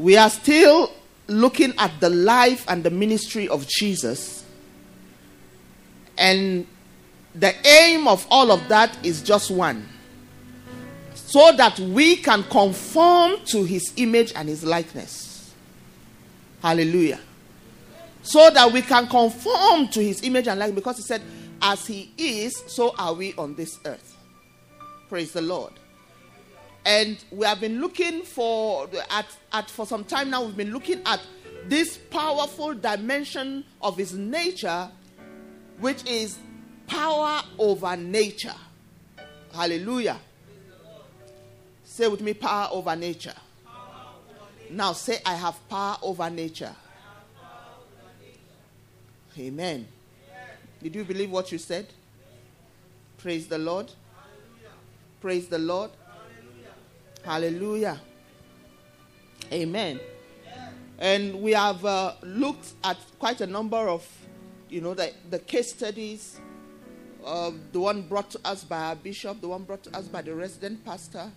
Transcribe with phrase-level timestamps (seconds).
[0.00, 0.90] We are still
[1.26, 4.46] looking at the life and the ministry of Jesus.
[6.16, 6.66] And
[7.34, 9.86] the aim of all of that is just one
[11.12, 15.52] so that we can conform to his image and his likeness.
[16.62, 17.20] Hallelujah.
[18.22, 21.20] So that we can conform to his image and likeness because he said,
[21.60, 24.16] As he is, so are we on this earth.
[25.10, 25.74] Praise the Lord.
[26.84, 31.02] And we have been looking for at, at for some time now, we've been looking
[31.04, 31.20] at
[31.66, 34.90] this powerful dimension of his nature,
[35.78, 36.38] which is
[36.86, 38.54] power over nature.
[39.52, 40.18] Hallelujah.
[41.84, 43.34] Say with me, power over nature.
[44.70, 46.74] Now say, I have power over nature.
[49.38, 49.86] Amen.
[50.82, 51.86] Did you believe what you said?
[53.18, 53.92] Praise the Lord.
[55.20, 55.90] Praise the Lord.
[57.24, 58.00] Hallelujah.
[59.52, 60.00] Amen.
[60.98, 64.06] And we have uh, looked at quite a number of,
[64.68, 66.38] you know, the, the case studies.
[67.24, 70.22] Uh, the one brought to us by our bishop, the one brought to us by
[70.22, 71.30] the resident pastor.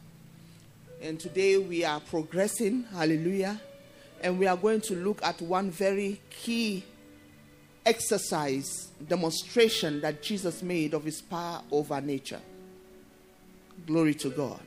[1.02, 2.86] And today we are progressing.
[2.94, 3.60] Hallelujah.
[4.22, 6.86] And we are going to look at one very key
[7.86, 12.40] exercise, demonstration that Jesus made of his power over nature.
[13.86, 14.62] Glory to God.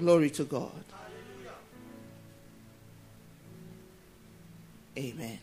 [0.00, 0.72] Glory to God.
[4.96, 5.38] Amen.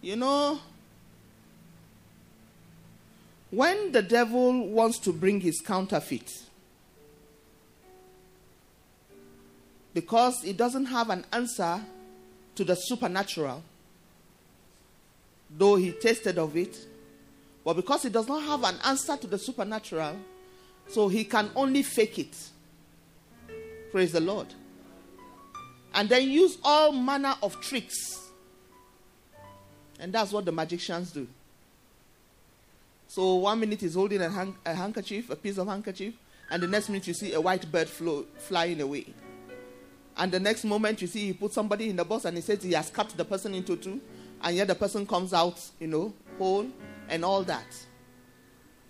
[0.00, 0.58] You know,
[3.50, 6.32] when the devil wants to bring his counterfeit,
[9.94, 11.80] because he doesn't have an answer
[12.56, 13.62] to the supernatural,
[15.56, 16.76] though he tasted of it,
[17.64, 20.16] but because he does not have an answer to the supernatural,
[20.88, 22.36] so he can only fake it.
[23.90, 24.48] Praise the Lord.
[25.94, 28.30] And then use all manner of tricks.
[30.00, 31.26] And that's what the magicians do.
[33.06, 36.14] So one minute he's holding a, a handkerchief, a piece of handkerchief,
[36.50, 39.06] and the next minute you see a white bird flo- flying away.
[40.16, 42.62] And the next moment you see he put somebody in the box and he says
[42.62, 44.00] he has cut the person into two,
[44.42, 46.66] and yet the person comes out, you know, whole
[47.08, 47.66] and all that.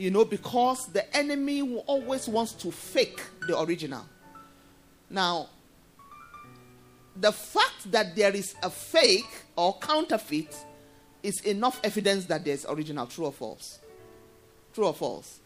[0.02, 4.04] You know, because the enemy always wants to fake the original.
[5.08, 5.48] Now,
[7.14, 10.56] the fact that there is a fake or counterfeit
[11.22, 13.78] is enough evidence that there's original, true or false.
[14.74, 15.38] True or false?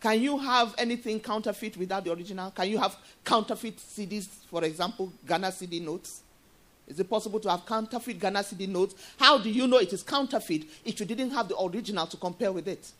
[0.00, 2.50] Can you have anything counterfeit without the original?
[2.50, 6.22] Can you have counterfeit cedis, for example, Ghana cedi notes?
[6.88, 8.96] Is it possible to have counterfeit Ghana cedi notes?
[9.16, 12.50] How do you know it is counterfeit if you didn't have the original to compare
[12.50, 12.90] with it?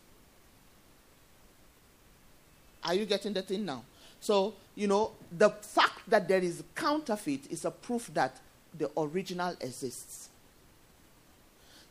[2.87, 3.83] Are you getting the thing now?
[4.21, 8.39] So, you know, the fact that there is counterfeit is a proof that
[8.75, 10.29] the original exists.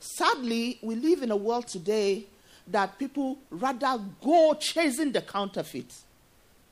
[0.01, 2.25] Sadly, we live in a world today
[2.69, 5.93] that people rather go chasing the counterfeit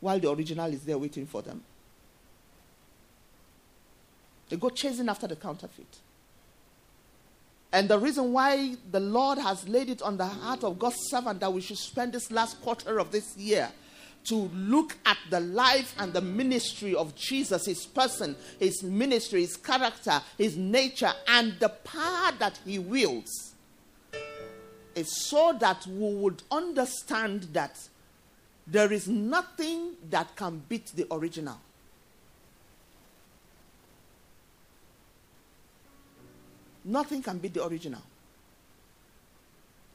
[0.01, 1.63] while the original is there waiting for them.
[4.49, 5.99] They go chasing after the counterfeit.
[7.73, 11.41] And the reason why the Lord has laid it on the heart of God's servant
[11.41, 13.69] that we should spend this last quarter of this year
[14.25, 19.57] to look at the life and the ministry of Jesus, his person, his ministry, his
[19.57, 23.55] character, his nature, and the power that he wields
[24.95, 27.79] is so that we would understand that
[28.67, 31.61] there is nothing that can beat the original.
[36.85, 38.03] Nothing can beat the original.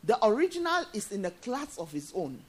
[0.04, 2.40] The original is in a class of its own.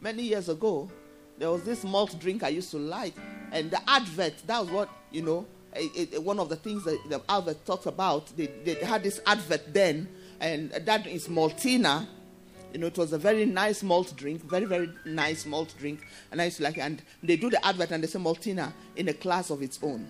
[0.00, 0.90] Many years ago,
[1.38, 3.14] there was this malt drink I used to like,
[3.52, 6.98] and the advert, that was what, you know, it, it, one of the things that
[7.08, 8.34] the advert talked about.
[8.36, 10.08] They, they had this advert then,
[10.40, 12.06] and that is Maltina.
[12.72, 16.00] You know, it was a very nice malt drink, very, very nice malt drink.
[16.30, 16.80] And I used to like it.
[16.80, 20.06] And they do the advert and they say Maltina in a class of its own.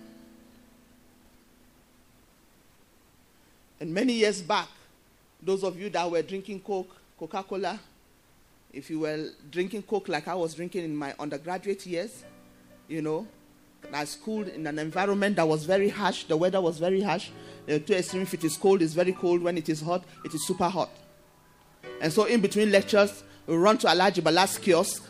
[3.78, 4.68] And many years back,
[5.40, 7.78] those of you that were drinking Coke, Coca Cola,
[8.76, 12.24] if you were drinking Coke like I was drinking in my undergraduate years,
[12.88, 13.26] you know,
[13.92, 17.30] I schooled in an environment that was very harsh, the weather was very harsh.
[17.66, 19.42] The two if it is cold, it's very cold.
[19.42, 20.90] When it is hot, it is super hot.
[22.00, 25.08] And so, in between lectures, we run to Alhaji Bala's kiosk,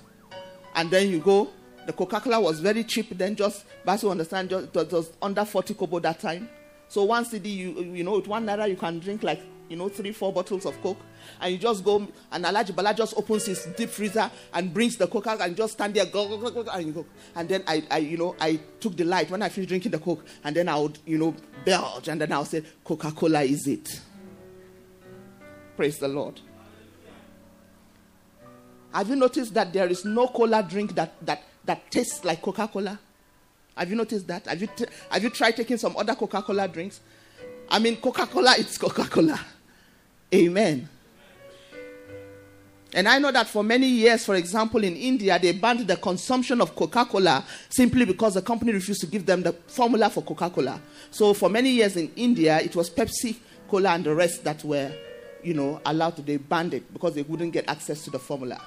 [0.75, 1.51] and then you go.
[1.87, 5.75] The Coca Cola was very cheap then, just, but you understand, just, was under 40
[5.75, 6.49] kobo that time.
[6.89, 9.89] So, one cedi, you, you know, with one naira, you can drink like you know,
[9.89, 11.01] three, four bottles of Coke,
[11.41, 15.07] and you just go, and Alhaji Bala just opens his deep freezer and brings the
[15.07, 17.07] Coke out and just stand there, go, go, go, go, and you go.
[17.35, 19.99] And then I, I, you know, I took the light when I finished drinking the
[19.99, 21.35] Coke, and then I would, you know,
[21.65, 24.01] belch, and then I would say, Coca Cola is it.
[25.77, 26.41] Praise the Lord.
[28.93, 32.67] Have you noticed that there is no cola drink that, that, that tastes like Coca
[32.67, 32.99] Cola?
[33.77, 34.47] Have you noticed that?
[34.47, 37.01] Have you, t- have you tried taking some other Coca Cola drinks?
[37.69, 39.39] I mean, Coca Cola, it's Coca Cola.
[40.35, 40.89] Amen.
[42.95, 46.61] And I know that for many years, for example, in India, they banned the consumption
[46.63, 50.49] of Coca Cola simply because the company refused to give them the formula for Coca
[50.49, 50.81] Cola.
[51.11, 53.37] So for many years in India, it was Pepsi
[53.69, 54.91] Cola and the rest that were,
[55.43, 58.63] you know, allowed to, they banned it because they wouldn't get access to the formula.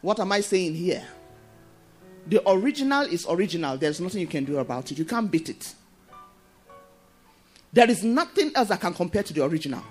[0.00, 1.04] What am I saying here?
[2.26, 3.76] The original is original.
[3.76, 4.98] There's nothing you can do about it.
[4.98, 5.74] You can't beat it.
[7.72, 9.82] There is nothing else that can compare to the original.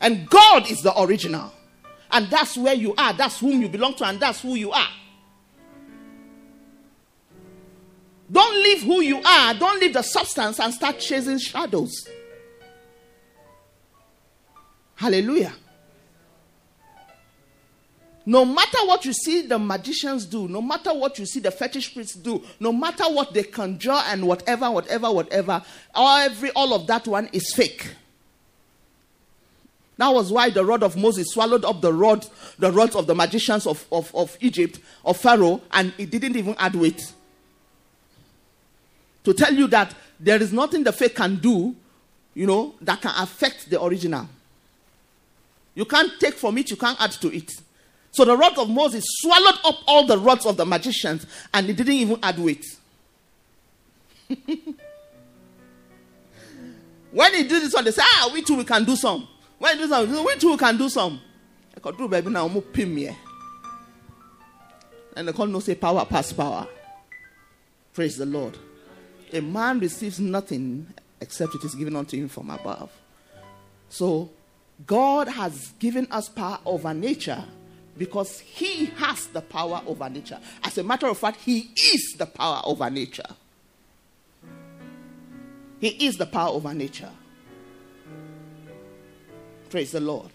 [0.00, 1.52] And God is the original.
[2.10, 3.12] And that's where you are.
[3.12, 4.88] That's whom you belong to, and that's who you are.
[8.30, 9.54] Don't leave who you are.
[9.54, 12.08] Don't leave the substance and start chasing shadows.
[14.96, 15.52] Hallelujah.
[18.28, 21.94] No matter what you see the magicians do, no matter what you see the fetish
[21.94, 25.62] priests do, no matter what they conjure and whatever, whatever, whatever,
[25.94, 27.88] every all of that one is fake.
[29.96, 32.26] That was why the rod of Moses swallowed up the rod,
[32.58, 36.56] the rods of the magicians of, of, of Egypt, of Pharaoh, and it didn't even
[36.58, 37.12] add weight.
[39.22, 41.76] To tell you that there is nothing the fake can do,
[42.34, 44.28] you know, that can affect the original.
[45.76, 47.52] You can't take from it, you can't add to it.
[48.16, 51.76] So the rod of Moses swallowed up all the rods of the magicians and it
[51.76, 52.64] didn't even add weight.
[57.10, 59.28] when he did this one, they say, ah, we too, we can do some.
[59.58, 61.20] When he did some, we too, we can do some.
[61.76, 63.14] I could do baby now, pim me.
[65.14, 66.66] And they call no say power pass power.
[67.92, 68.56] Praise the Lord.
[69.34, 70.86] A man receives nothing
[71.20, 72.90] except it is given unto him from above.
[73.90, 74.30] So
[74.86, 77.44] God has given us power over nature
[77.98, 80.38] because he has the power over nature.
[80.62, 83.26] As a matter of fact, he is the power over nature.
[85.80, 87.10] He is the power over nature.
[89.70, 90.30] Praise the Lord.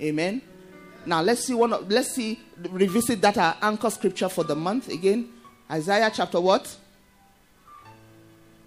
[0.00, 0.42] Amen.
[1.06, 1.72] Now let's see one.
[1.72, 2.40] Of, let's see.
[2.70, 5.28] Revisit that our anchor scripture for the month again.
[5.70, 6.76] Isaiah chapter what?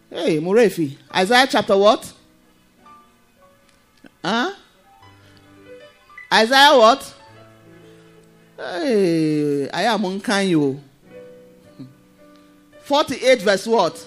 [0.09, 0.97] Hey, Murefi.
[1.13, 2.11] Isaiah chapter what?
[4.23, 4.53] Huh?
[6.35, 7.13] Isaiah what?
[8.57, 10.81] Hey, I am unkind you.
[12.81, 14.05] 48 verse what?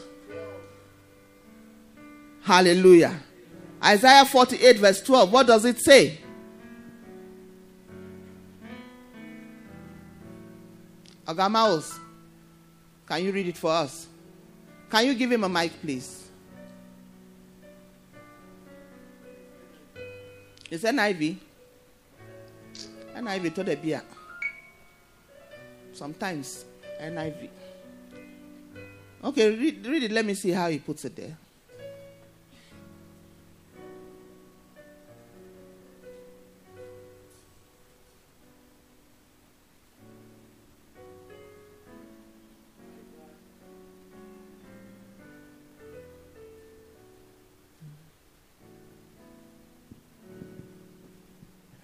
[2.43, 3.19] Hallelujah.
[3.83, 5.33] Isaiah 48 verse 12.
[5.33, 6.19] What does it say?
[11.27, 11.99] Agamaus,
[13.07, 14.07] can you read it for us?
[14.91, 16.29] Can you give him a mic, please?
[20.71, 21.48] Is NIV?
[23.19, 24.03] NIV to the beer.
[25.93, 26.65] Sometimes
[27.01, 27.49] NIV.
[29.25, 30.13] Okay, read, read it.
[30.13, 31.37] Let me see how he puts it there.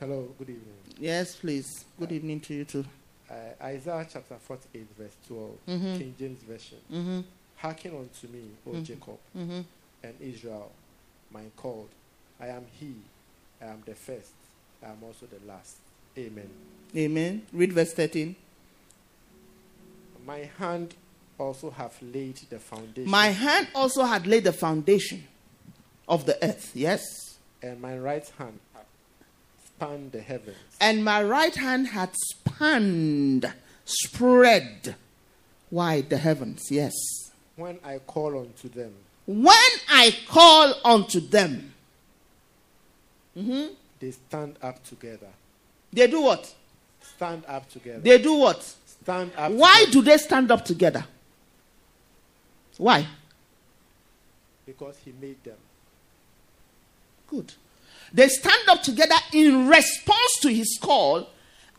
[0.06, 0.74] Hello, good evening.
[0.98, 1.86] Yes, please.
[1.98, 2.84] Good evening to you too.
[3.30, 3.34] Uh,
[3.64, 5.98] Isaiah chapter 48, verse 12, Mhm.
[5.98, 6.76] King James Version.
[6.92, 7.20] Mm-hmm.
[7.56, 8.84] Hearken unto me, O Mhm.
[8.84, 9.60] Jacob Mm-hmm.
[10.02, 10.70] and Israel,
[11.30, 11.88] my called.
[12.38, 12.96] I am he,
[13.62, 14.32] I am the first,
[14.82, 15.76] I am also the last.
[16.18, 16.50] Amen.
[16.94, 17.46] Amen.
[17.54, 18.36] Read verse 13.
[20.26, 20.94] My hand
[21.38, 25.26] also have laid the foundation, My hand also had laid the foundation
[26.06, 26.72] of the earth.
[26.74, 27.00] Yes.
[27.62, 28.60] and my right hand
[29.76, 30.56] spanned the heavens.
[30.80, 33.52] And my right hand had spanned,
[33.84, 34.94] spread
[35.70, 36.70] wide the heavens.
[36.70, 36.92] Yes.
[37.56, 38.92] When I call unto them,
[39.26, 41.72] When I call unto them,
[43.36, 43.74] Mhm.
[44.00, 45.30] they stand up together.
[45.92, 46.54] they do what?
[47.16, 48.00] Stand up together.
[48.00, 48.62] They do what?
[49.02, 49.92] stand up Why together.
[49.92, 51.06] do they stand up together?
[52.78, 53.06] Why?
[54.66, 55.58] Because he made them.
[57.28, 57.52] Good.
[58.14, 61.28] They stand up together in response to his call,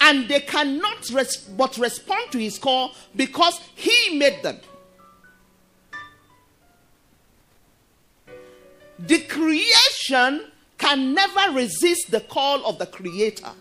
[0.02, 4.60] and they cannot res- but respond to his call because he made them.
[9.00, 13.52] The creation can never resist the call of the creator.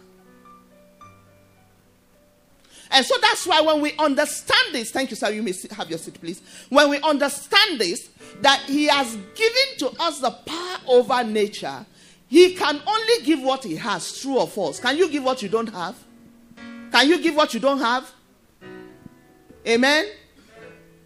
[2.90, 5.98] And so that's why when we understand this, thank you, sir, you may have your
[5.98, 6.42] seat, please.
[6.68, 8.08] When we understand this,
[8.40, 11.86] that he has given to us the power over nature,
[12.34, 14.80] he can only give what He has, true or false.
[14.80, 15.94] Can you give what you don't have?
[16.90, 18.10] Can you give what you don't have?
[19.64, 20.06] Amen.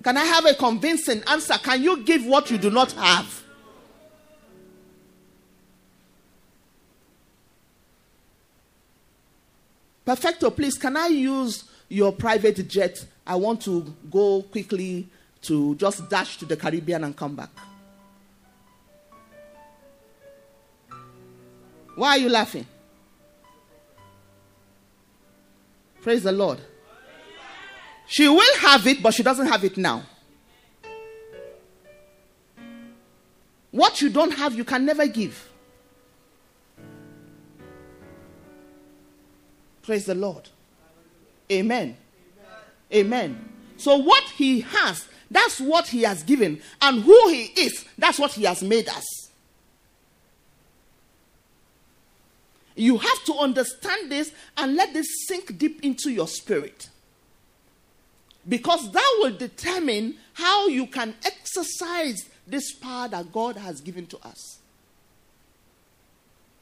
[0.03, 1.53] Can I have a convincing answer?
[1.63, 3.43] Can you give what you do not have?
[10.07, 13.05] Perfecto, please, can I use your private jet?
[13.27, 15.07] I want to go quickly
[15.43, 17.51] to just dash to the Caribbean and come back.
[21.99, 22.65] Why are you laughing?
[26.01, 26.61] Praise the Lord.
[28.07, 30.05] She will have it, but she doesn't have it now.
[33.73, 35.51] What you don't have, you can never give.
[39.83, 40.49] Praise the Lord.
[41.51, 41.97] Amen.
[42.95, 43.49] Amen.
[43.77, 46.63] So, what he has, that's what he has given.
[46.81, 49.28] And who he is, that's what he has made us.
[52.79, 56.89] You have to understand this and let this sink deep into your spirit.
[58.49, 64.19] Because that will determine how you can exercise this power that God has given to
[64.25, 64.61] us.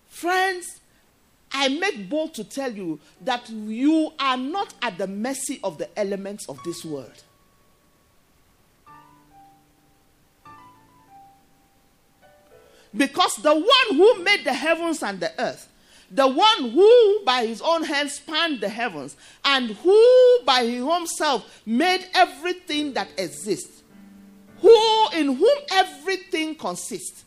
[0.09, 0.81] Friends,
[1.53, 5.99] I make bold to tell you that you are not at the mercy of the
[5.99, 7.23] elements of this world.
[12.97, 15.69] Because the one who made the heavens and the earth
[16.11, 22.07] the one who by his own hand spanned the heavens and who by himself made
[22.15, 23.83] everything that exists,
[24.61, 27.25] who in whom everything consists,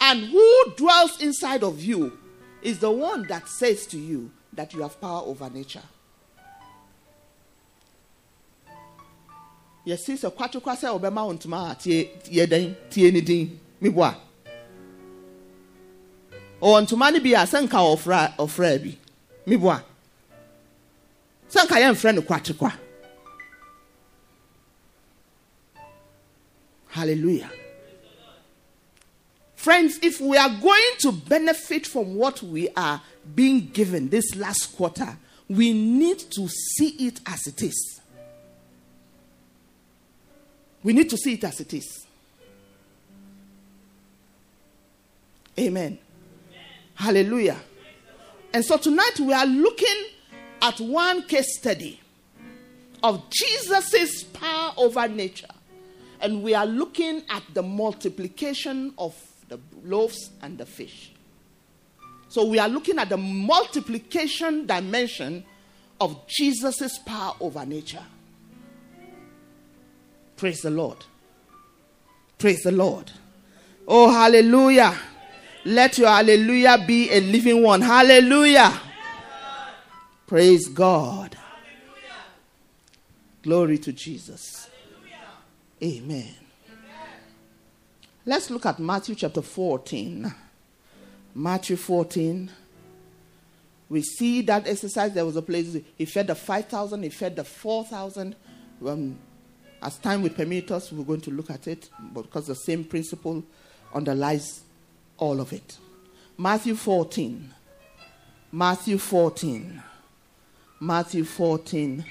[0.00, 2.18] and who dwells inside of you,
[2.62, 5.82] is the one that says to you that you have power over nature.
[9.86, 13.60] yɛsi sɛ kwatokwa sɛ ɔbɛma wo ntoma a tie yɛ tie ne din
[16.64, 18.96] ɔwɔ ntoma no bi a sɛ nka ɔfra ɔfra bi.
[19.46, 19.82] Miboa
[21.50, 22.72] sɛ
[26.88, 27.50] hallelujah.
[29.56, 33.02] Friends if we are going to benefit from what we are
[33.34, 35.16] being given this last quarter
[35.48, 38.00] we need to see it as it is.
[40.82, 42.06] We need to see it as it is.
[45.58, 45.98] Amen
[46.94, 47.58] Hallelujah.
[48.52, 50.04] And so tonight we are looking
[50.62, 52.00] at one case study
[53.02, 55.46] of Jesus' power over nature.
[56.20, 59.14] And we are looking at the multiplication of
[59.48, 61.12] the loaves and the fish.
[62.28, 65.44] So we are looking at the multiplication dimension
[66.00, 68.02] of Jesus' power over nature.
[70.36, 70.98] Praise the Lord.
[72.38, 73.12] Praise the Lord.
[73.86, 74.96] Oh, hallelujah.
[75.64, 77.80] Let your hallelujah be a living one.
[77.80, 78.80] Hallelujah.
[80.26, 81.36] Praise God.
[83.42, 84.68] Glory to Jesus.
[85.82, 86.34] Amen.
[88.26, 90.34] Let's look at Matthew chapter 14.
[91.34, 92.50] Matthew 14.
[93.88, 95.12] We see that exercise.
[95.12, 98.34] There was a place he fed the 5,000, he fed the 4,000.
[98.86, 99.18] Um,
[99.82, 103.44] as time will permit us, we're going to look at it because the same principle
[103.92, 104.62] underlies
[105.18, 105.78] all of it.
[106.36, 107.52] Matthew 14.
[108.52, 109.82] Matthew 14.
[110.80, 112.04] Matthew 14.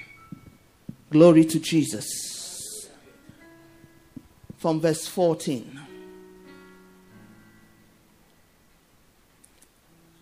[1.10, 2.88] Glory to Jesus.
[4.58, 5.80] From verse 14.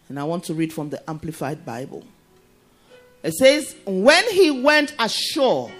[0.08, 2.04] And I want to read from the Amplified Bible.
[3.22, 5.72] It says, When he went ashore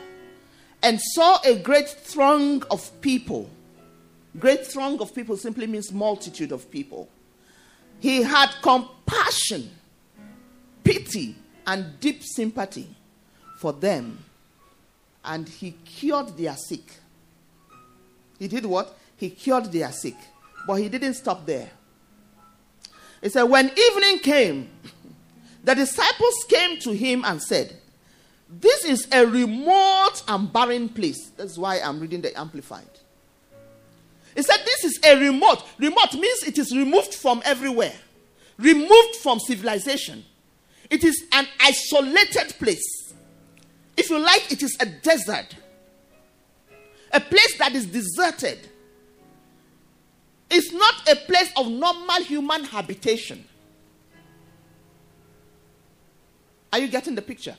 [0.82, 3.50] and saw a great throng of people,
[4.38, 7.08] Great throng of people simply means multitude of people.
[8.00, 9.70] He had compassion,
[10.82, 11.36] pity,
[11.66, 12.88] and deep sympathy
[13.58, 14.18] for them,
[15.24, 16.82] and he cured their sick.
[18.38, 18.96] He did what?
[19.16, 20.16] He cured their sick.
[20.66, 21.70] But he didn't stop there.
[23.22, 24.70] He said, When evening came,
[25.64, 27.76] the disciples came to him and said,
[28.48, 31.30] This is a remote and barren place.
[31.36, 32.88] That's why I'm reading the Amplified.
[34.34, 35.62] He said, This is a remote.
[35.78, 37.94] Remote means it is removed from everywhere,
[38.58, 40.24] removed from civilization.
[40.90, 43.14] It is an isolated place.
[43.96, 45.56] If you like, it is a desert,
[47.12, 48.68] a place that is deserted.
[50.50, 53.44] It's not a place of normal human habitation.
[56.72, 57.56] Are you getting the picture?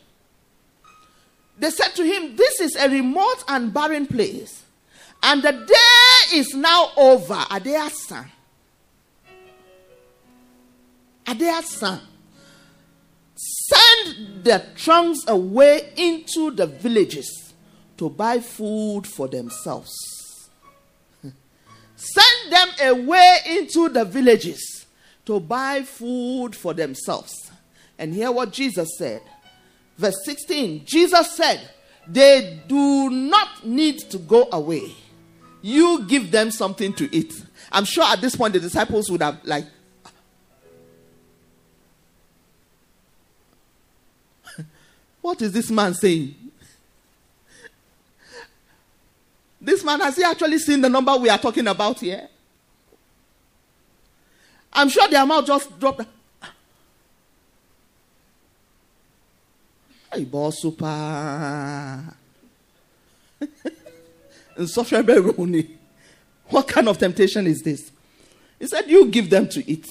[1.57, 4.63] They said to him, This is a remote and barren place,
[5.23, 7.33] and the day is now over.
[7.33, 8.25] Adeasa.
[11.25, 12.01] Adeasa.
[13.35, 17.53] Send the trunks away into the villages
[17.97, 19.93] to buy food for themselves.
[21.95, 24.85] Send them away into the villages
[25.25, 27.33] to buy food for themselves.
[27.97, 29.21] And hear what Jesus said.
[29.97, 31.69] Verse 16 Jesus said,
[32.05, 34.91] They do not need to go away.
[35.63, 37.41] You give them something to eat.
[37.71, 39.63] I'm sure at this point the disciples would have, like,
[45.21, 46.35] what is this man saying?
[49.61, 52.27] This man, has he actually seen the number we are talking about here?
[54.73, 56.05] I'm sure their mouth just dropped.
[60.11, 62.15] Hey, boss, super.
[66.49, 67.91] what kind of temptation is this?
[68.59, 69.87] He said, You give them to eat.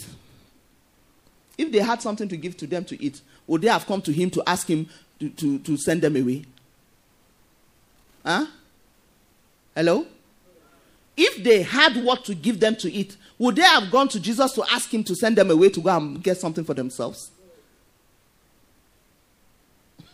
[1.58, 4.12] If they had something to give to them to eat, would they have come to
[4.12, 4.88] him to ask him
[5.20, 6.44] to, to, to send them away?
[8.24, 8.46] Huh?
[9.74, 10.06] Hello?
[11.16, 14.52] If they had what to give them to eat, would they have gone to Jesus
[14.52, 17.30] to ask him to send them away to go and get something for themselves?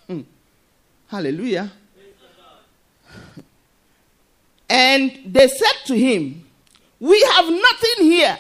[0.06, 0.22] Hmm.
[1.08, 1.70] Hallelujah.
[4.68, 6.44] And they said to him,
[7.00, 8.38] We have nothing here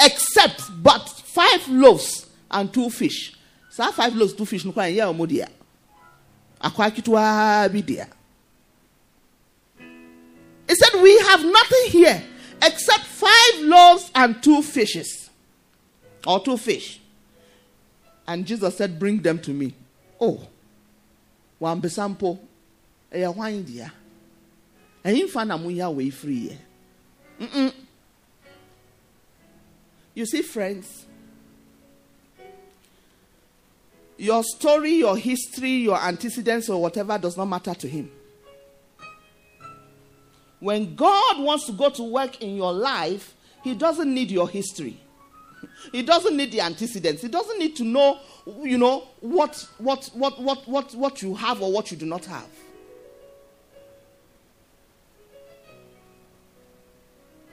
[0.00, 3.34] except but five loaves and two fish.
[3.70, 5.48] So five loaves, two fish, no yeah, omodia.
[6.60, 7.72] Akwa.
[10.68, 12.22] He said, We have nothing here
[12.62, 15.30] except five loaves and two fishes.
[16.26, 17.00] Or two fish.
[18.26, 19.74] And Jesus said, Bring them to me.
[20.20, 20.46] Oh,
[23.12, 23.92] one besampo, a wine dear.
[25.04, 26.56] And in fana muya way free.
[30.14, 31.06] You see, friends,
[34.18, 38.10] your story, your history, your antecedents, or whatever does not matter to him.
[40.60, 45.00] When God wants to go to work in your life, He doesn't need your history.
[45.90, 47.22] He doesn't need the antecedents.
[47.22, 48.20] He doesn't need to know,
[48.62, 52.24] you know, what, what, what, what, what, what you have or what you do not
[52.26, 52.46] have.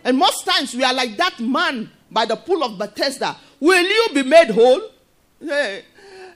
[0.09, 3.37] And most times we are like that man by the pool of Bethesda.
[3.59, 4.81] Will you be made whole?
[5.39, 5.83] Hey,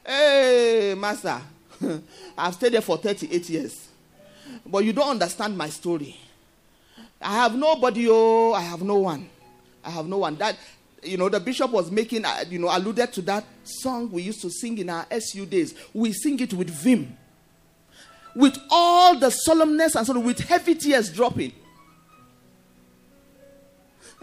[0.06, 1.42] hey, master.
[2.38, 3.88] I've stayed there for 38 years.
[4.64, 6.16] But you don't understand my story.
[7.20, 9.28] I have nobody, oh, I have no one.
[9.84, 10.36] I have no one.
[10.36, 10.56] That,
[11.02, 14.42] you know, the bishop was making, uh, you know, alluded to that song we used
[14.42, 15.74] to sing in our SU days.
[15.96, 17.18] We sing it with vim,
[18.36, 21.54] with all the solemnness and sort of with heavy tears dropping.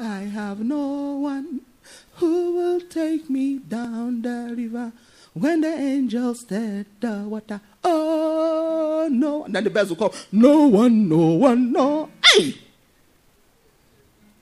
[0.01, 1.61] I have no one
[2.17, 4.93] who will take me down the river
[5.35, 7.61] when the angels stir the water.
[7.85, 9.45] Oh, no.
[9.45, 10.19] And then the bells will come.
[10.33, 12.09] No one, no one, no.
[12.33, 12.55] Hey!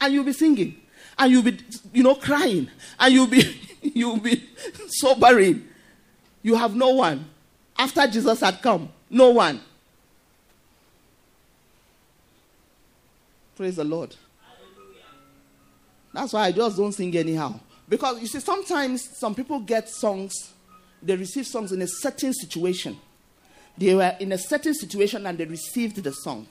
[0.01, 0.77] and you'll be singing
[1.19, 1.59] and you'll be
[1.93, 2.69] you know crying
[2.99, 3.43] and you'll be
[3.83, 4.49] you'll be
[4.89, 5.67] sobering
[6.43, 7.29] you have no one
[7.79, 9.61] after jesus had come no one
[13.57, 14.15] praise the lord
[16.13, 20.53] that's why i just don't sing anyhow because you see sometimes some people get songs
[21.03, 22.97] they receive songs in a certain situation
[23.77, 26.47] they were in a certain situation and they received the song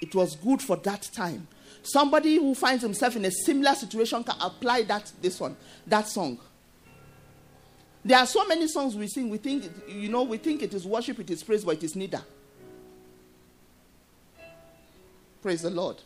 [0.00, 1.46] it was good for that time
[1.82, 6.38] Somebody who finds himself in a similar situation can apply that this one, that song.
[8.04, 9.28] There are so many songs we sing.
[9.28, 11.96] We think, you know, we think it is worship, it is praise, but it is
[11.96, 12.22] neither.
[15.40, 15.96] Praise the Lord.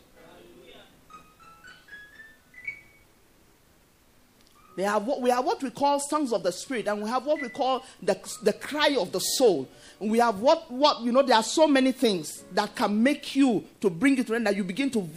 [4.83, 7.41] Have what we have what we call songs of the spirit, and we have what
[7.41, 9.67] we call the, the cry of the soul.
[9.99, 11.23] We have what what you know.
[11.23, 14.55] There are so many things that can make you to bring it to end that
[14.55, 15.07] you begin to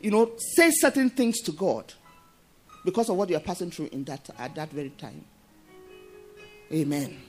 [0.00, 1.92] you know say certain things to God
[2.84, 5.24] because of what you are passing through in that at that very time.
[6.72, 7.20] Amen.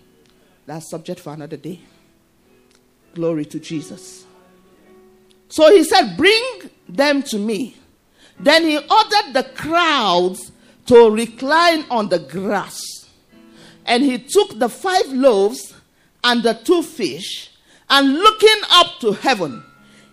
[0.66, 1.80] That's subject for another day.
[3.14, 4.26] Glory to Jesus.
[5.50, 7.78] So he said, Bring them to me.
[8.40, 10.52] Then he ordered the crowds
[10.88, 12.82] to recline on the grass.
[13.86, 15.74] And he took the five loaves
[16.24, 17.52] and the two fish,
[17.90, 19.64] and looking up to heaven,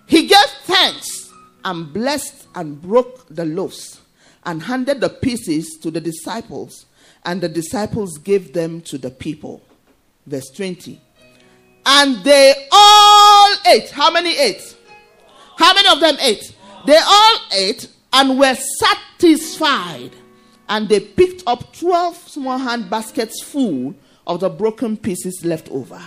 [0.07, 1.33] he gave thanks
[1.65, 4.01] and blessed and broke the loaves
[4.45, 6.87] and handed the pieces to the disciples,
[7.25, 9.63] and the disciples gave them to the people.
[10.27, 11.01] Verse 20.
[11.87, 13.91] And they all ate.
[13.91, 14.77] How many ate?
[15.57, 16.55] How many of them ate?
[16.87, 20.11] They all ate and were satisfied.
[20.69, 23.95] And they picked up 12 small hand baskets full
[24.27, 26.01] of the broken pieces left over.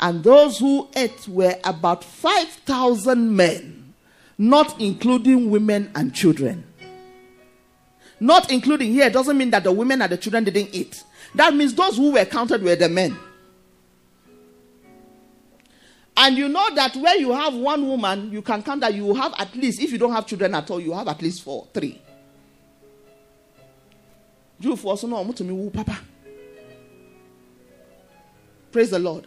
[0.00, 3.94] And those who ate were about 5,000 men,
[4.36, 6.64] not including women and children.
[8.18, 11.02] Not including here doesn't mean that the women and the children didn't eat.
[11.34, 13.16] That means those who were counted were the men.
[16.16, 19.34] And you know that where you have one woman, you can count that you have
[19.38, 22.00] at least, if you don't have children at all, you have at least four, three.
[25.72, 25.98] Papa.
[28.70, 29.26] Praise the Lord.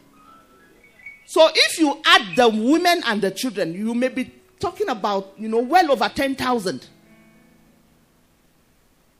[1.25, 5.47] So if you add the women and the children, you may be talking about, you
[5.49, 6.87] know, well over 10,000.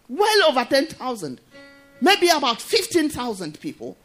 [0.08, 1.42] Well over 10,000.
[2.02, 3.98] Maybe about 15,000 people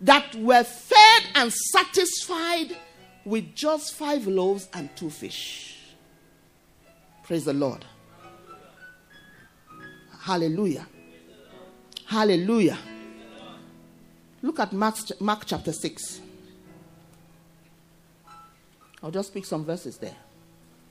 [0.00, 2.76] that were fed and satisfied
[3.24, 5.78] with just five loaves and two fish.
[7.22, 7.84] Praise the Lord.
[10.20, 10.86] Hallelujah.
[12.06, 12.78] Hallelujah.
[14.42, 16.20] Look at Mark, Mark chapter 6.
[19.02, 20.16] I'll just speak some verses there.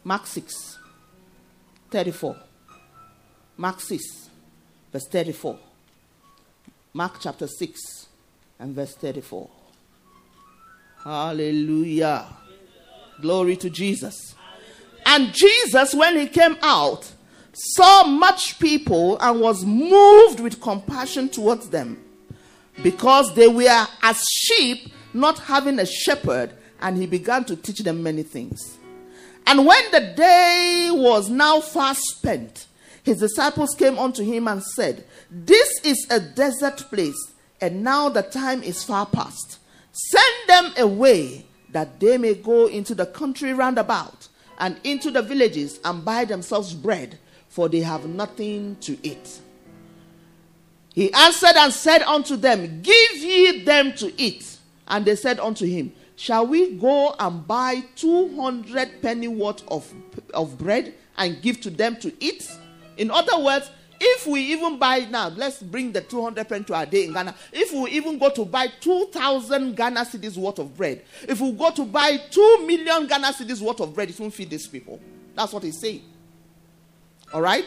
[0.04, 0.80] Mark 6,
[1.92, 2.36] 34.
[3.58, 4.30] Mark 6,
[4.92, 5.60] verse 34.
[6.94, 8.08] Mark chapter 6
[8.60, 9.50] and verse 34.
[11.04, 12.26] Hallelujah.
[13.22, 14.36] Glory to Jesus.
[15.06, 17.12] And Jesus, when he came out,
[17.54, 22.02] saw much people and was moved with compassion towards them
[22.84, 28.02] because they were as sheep not having a shepherd, and he began to teach them
[28.02, 28.78] many things.
[29.46, 32.68] And when the day was now far spent,
[33.04, 38.22] his disciples came unto him and said, This is a desert place, and now the
[38.22, 39.60] time is far past.
[39.92, 44.28] Send them away that they may go into the country round about
[44.60, 47.18] and into the villages and buy themselves bread,
[47.52, 49.40] for they have nothing to eat.
[50.94, 54.58] He answered and said unto them, Give ye them to eat.
[54.88, 59.92] And they said unto him, Shall we go and buy 200 penny worth of,
[60.34, 62.50] of bread and give to them to eat?
[62.96, 66.86] In other words, if we even buy now, let's bring the 200 pen to our
[66.86, 67.36] day in Ghana.
[67.52, 71.70] If we even go to buy 2,000 Ghana cedis worth of bread, if we go
[71.72, 75.02] to buy 2 million Ghana cedis worth of bread, it won't feed these people.
[75.36, 76.04] That's what he's saying.
[77.34, 77.66] All right?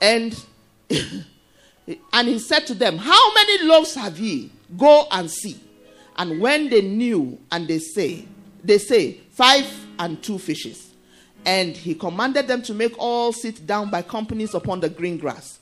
[0.00, 0.38] And,
[0.90, 4.50] and he said to them, How many loaves have ye?
[4.76, 5.60] Go and see.
[6.16, 8.26] And when they knew, and they say,
[8.62, 9.66] they say, Five
[9.98, 10.90] and two fishes.
[11.44, 15.58] And he commanded them to make all sit down by companies upon the green grass.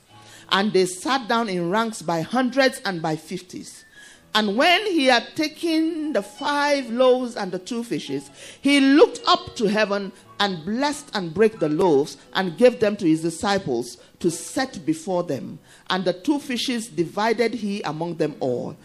[0.51, 3.85] And they sat down in ranks by hundreds and by fifties.
[4.33, 8.29] And when he had taken the five loaves and the two fishes,
[8.61, 13.05] he looked up to heaven and blessed and brake the loaves and gave them to
[13.05, 15.59] his disciples to set before them.
[15.89, 18.77] And the two fishes divided he among them all.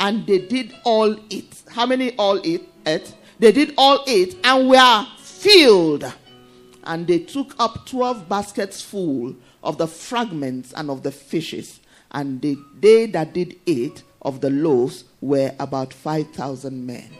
[0.00, 1.62] And they did all eat.
[1.70, 2.68] How many all eat?
[2.86, 3.14] Ate?
[3.38, 6.04] They did all eat and were filled
[6.84, 11.80] and they took up 12 baskets full of the fragments and of the fishes.
[12.12, 17.10] And they, they that did eat of the loaves were about 5,000 men.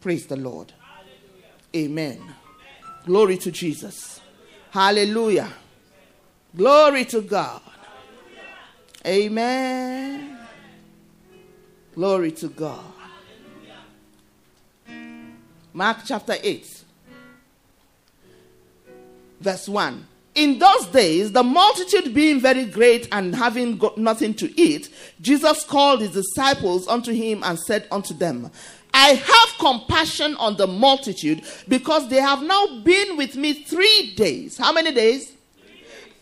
[0.00, 0.72] Praise the Lord.
[1.74, 2.20] Amen.
[3.04, 4.20] Glory to Jesus.
[4.70, 5.50] Hallelujah.
[6.56, 7.60] Glory to God.
[9.06, 10.38] Amen.
[11.94, 12.84] Glory to God.
[15.72, 16.84] Mark chapter 8
[19.44, 20.06] verse 1.
[20.34, 25.64] In those days, the multitude being very great and having got nothing to eat, Jesus
[25.64, 28.50] called his disciples unto him and said unto them,
[28.92, 34.56] I have compassion on the multitude because they have now been with me three days.
[34.58, 35.32] How many days?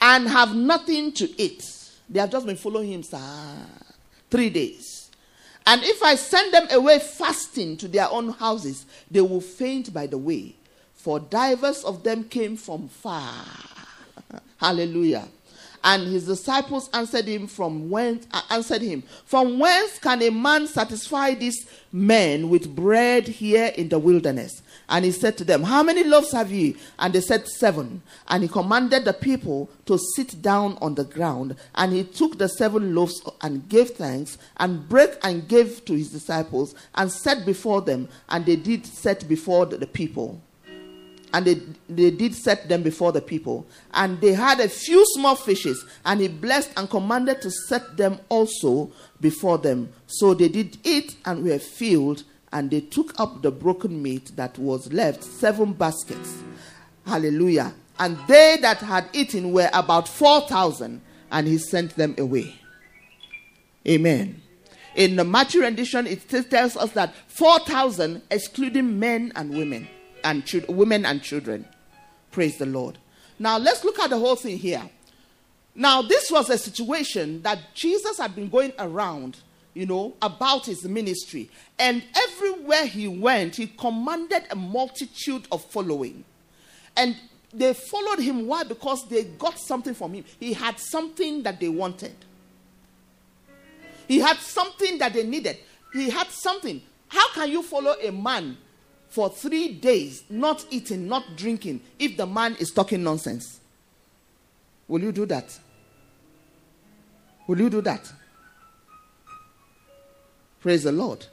[0.00, 1.64] And have nothing to eat.
[2.08, 3.18] They have just been following him, sir.
[4.30, 5.10] Three days.
[5.66, 10.06] And if I send them away fasting to their own houses, they will faint by
[10.06, 10.56] the way
[11.02, 13.44] for divers of them came from far.
[14.58, 15.28] Hallelujah.
[15.84, 20.68] And his disciples answered him from whence uh, answered him, From whence can a man
[20.68, 24.62] satisfy these men with bread here in the wilderness?
[24.88, 26.76] And he said to them, How many loaves have ye?
[27.00, 28.02] And they said, Seven.
[28.28, 31.56] And he commanded the people to sit down on the ground.
[31.74, 36.12] And he took the seven loaves and gave thanks, and broke and gave to his
[36.12, 40.40] disciples, and set before them, and they did set before the people.
[41.32, 41.54] And they,
[41.88, 43.66] they did set them before the people.
[43.94, 48.18] And they had a few small fishes, and he blessed and commanded to set them
[48.28, 49.92] also before them.
[50.06, 54.58] So they did eat and were filled, and they took up the broken meat that
[54.58, 56.36] was left, seven baskets.
[57.06, 57.72] Hallelujah.
[57.98, 62.54] And they that had eaten were about 4,000, and he sent them away.
[63.88, 64.42] Amen.
[64.94, 69.88] In the Matthew rendition, it tells us that 4,000, excluding men and women
[70.24, 71.66] and ch- women and children.
[72.30, 72.98] Praise the Lord.
[73.38, 74.88] Now let's look at the whole thing here.
[75.74, 79.38] Now, this was a situation that Jesus had been going around,
[79.72, 81.50] you know, about his ministry.
[81.78, 86.24] And everywhere he went, he commanded a multitude of following.
[86.96, 87.16] And
[87.54, 88.46] they followed him.
[88.46, 88.64] Why?
[88.64, 90.24] Because they got something from him.
[90.38, 92.14] He had something that they wanted.
[94.08, 95.56] He had something that they needed.
[95.94, 96.82] He had something.
[97.08, 98.58] How can you follow a man
[99.12, 103.60] for three days, not eating, not drinking, if the man is talking nonsense?
[104.88, 105.58] Will you do that?
[107.46, 108.10] Will you do that?
[110.60, 111.26] Praise the Lord.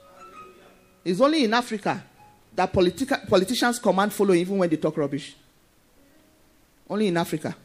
[1.05, 2.03] It's only in Africa
[2.53, 5.33] that politica- politicians command follow even when they talk rubbish.
[6.89, 7.55] Only in Africa.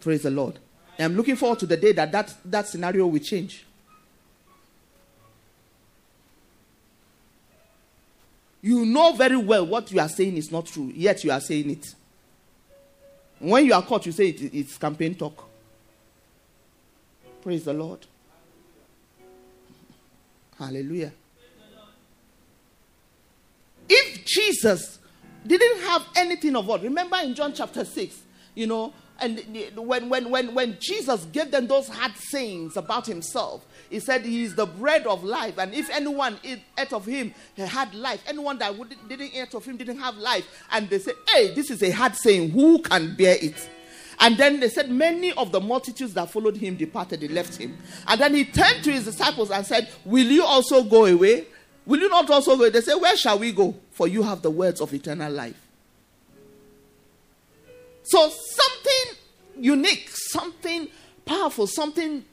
[0.00, 0.58] Praise the Lord.
[0.98, 3.66] I'm looking forward to the day that that, that scenario will change.
[8.64, 11.68] You know very well what you are saying is not true, yet you are saying
[11.68, 11.94] it.
[13.38, 15.50] When you are caught, you say it, it's campaign talk.
[17.42, 18.06] Praise the Lord.
[20.58, 21.12] Hallelujah.
[23.86, 24.98] If Jesus
[25.46, 28.18] didn't have anything of what, remember in John chapter 6,
[28.54, 29.40] you know, and
[29.76, 34.42] when, when, when, when Jesus gave them those hard sayings about himself, he said, He
[34.42, 35.56] is the bread of life.
[35.58, 38.74] And if anyone ate of him he had life, anyone that
[39.08, 40.46] didn't eat of him didn't have life.
[40.72, 42.50] And they said, Hey, this is a hard saying.
[42.50, 43.70] Who can bear it?
[44.18, 47.78] And then they said, Many of the multitudes that followed him departed, they left him.
[48.08, 51.46] And then he turned to his disciples and said, Will you also go away?
[51.86, 52.68] Will you not also go?
[52.68, 53.76] They said, Where shall we go?
[53.92, 55.60] For you have the words of eternal life.
[58.04, 58.93] So something
[59.58, 60.88] unique, something
[61.24, 62.24] powerful, something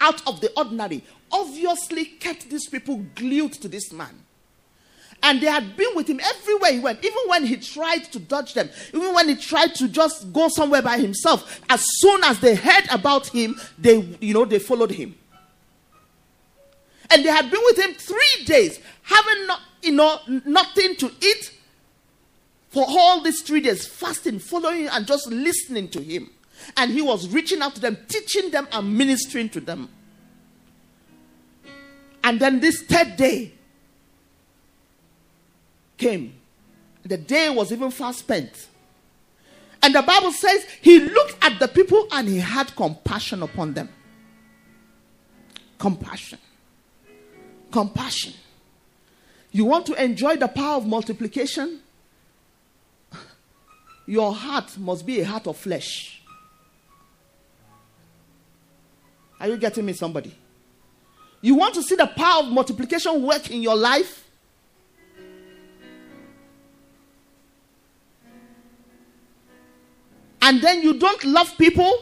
[0.00, 4.24] out of the ordinary obviously kept these people glued to this man.
[5.22, 8.54] And they had been with him everywhere he went, even when he tried to dodge
[8.54, 11.60] them, even when he tried to just go somewhere by himself.
[11.68, 15.14] As soon as they heard about him, they, you know, they followed him.
[17.10, 21.52] And they had been with him three days, having not, you know, nothing to eat
[22.70, 26.30] for all these three days, fasting, following, and just listening to him.
[26.76, 29.88] And he was reaching out to them, teaching them, and ministering to them.
[32.22, 33.52] And then this third day
[35.96, 36.34] came.
[37.02, 38.68] The day was even fast spent.
[39.82, 43.88] And the Bible says he looked at the people and he had compassion upon them.
[45.78, 46.38] Compassion.
[47.72, 48.34] Compassion.
[49.50, 51.80] You want to enjoy the power of multiplication?
[54.10, 56.20] Your heart must be a heart of flesh.
[59.38, 60.36] Are you getting me, somebody?
[61.40, 64.28] You want to see the power of multiplication work in your life?
[70.42, 71.96] And then you don't love people?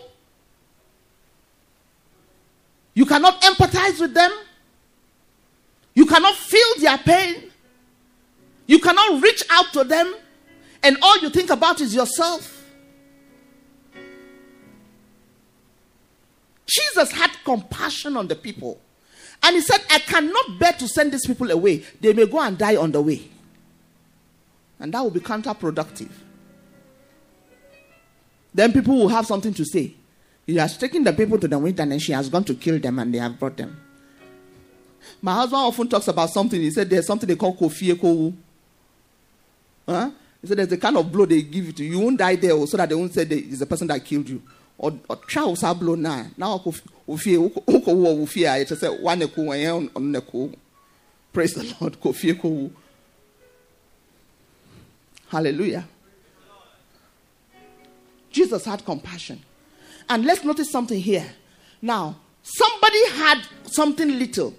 [2.94, 4.32] You cannot empathize with them?
[5.94, 7.52] You cannot feel their pain?
[8.66, 10.14] You cannot reach out to them?
[10.82, 12.54] And all you think about is yourself?
[16.66, 18.80] Jesus had compassion on the people.
[19.42, 21.84] And he said, I cannot bear to send these people away.
[22.00, 23.22] They may go and die on the way.
[24.78, 26.10] And that will be counterproductive.
[28.54, 29.94] Then people will have something to say.
[30.46, 32.02] He has taken the people to the wilderness.
[32.02, 33.80] She has gone to kill them and they have brought them.
[35.22, 36.60] My husband often talks about something.
[36.60, 38.34] He said there's something they call kofi.
[39.86, 40.10] Huh?
[40.40, 41.90] He said there's a kind of blow they give to you.
[41.92, 44.28] You won't die there oh, so that they won't say it's the person that killed
[44.28, 44.42] you.
[44.80, 46.24] Ɔtwa wo saa blow na
[50.20, 50.52] ko
[51.32, 52.72] praise the lord.
[55.28, 55.86] Hallelujah.
[58.30, 59.42] Jesus had compassion.
[60.08, 61.26] And let's notice something here.
[61.82, 64.54] Now somebody had something little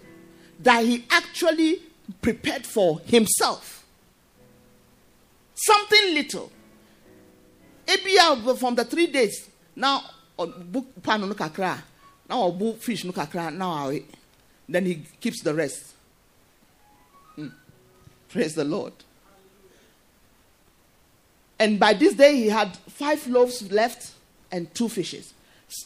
[0.60, 1.82] that he actually
[2.22, 3.79] prepared for himself
[5.66, 6.52] something little
[7.86, 10.02] Ebia from the three days now
[10.38, 11.82] book pan no kakra
[12.30, 13.92] now book fish no kakra now
[14.68, 15.94] then he keeps the rest
[17.36, 17.48] hmm.
[18.30, 18.94] praise the lord
[21.60, 24.14] And by this day, he had five loaves left
[24.52, 25.34] and two fishes.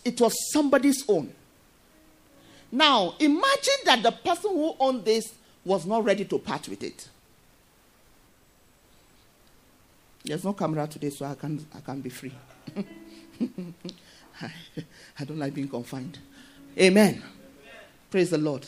[0.05, 1.33] It was somebody's own.
[2.71, 5.33] Now, imagine that the person who owned this
[5.65, 7.09] was not ready to part with it.
[10.23, 12.31] There's no camera today, so I can, I can be free.
[15.19, 16.17] I don't like being confined.
[16.77, 17.21] Amen.
[18.09, 18.67] Praise the Lord.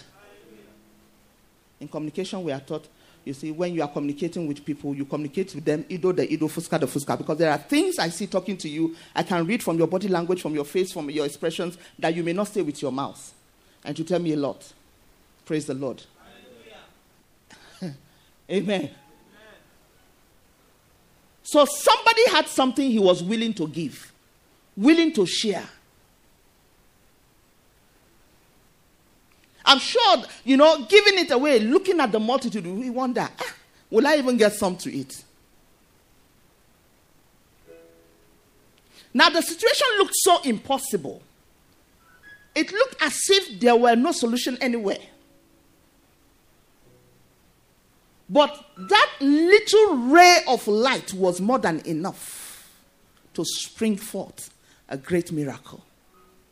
[1.80, 2.88] In communication, we are taught,
[3.24, 6.48] you see, when you are communicating with people, you communicate with them, ido the ido,
[6.48, 9.63] fuska the fuska, because there are things I see talking to you, I can read
[9.63, 12.62] from your body language, from your face, from your expressions, that you may not say
[12.62, 13.34] with your mouth.
[13.84, 14.74] And you tell me a lot.
[15.46, 16.04] Praise the Lord.
[18.52, 18.89] Amen.
[21.46, 24.12] So somebody had something he was willing to give,
[24.76, 25.64] willing to share.
[29.64, 33.54] I'm sure, you know, giving it away, looking at the multitude, we wonder, ah,
[33.92, 35.24] will I even get some to eat?
[39.14, 41.22] Now, the situation looked so impossible.
[42.56, 44.98] It looked as if there were no solution anywhere.
[48.30, 52.72] But that little ray of light was more than enough
[53.36, 54.50] to spring forth
[54.90, 55.84] a great miracle.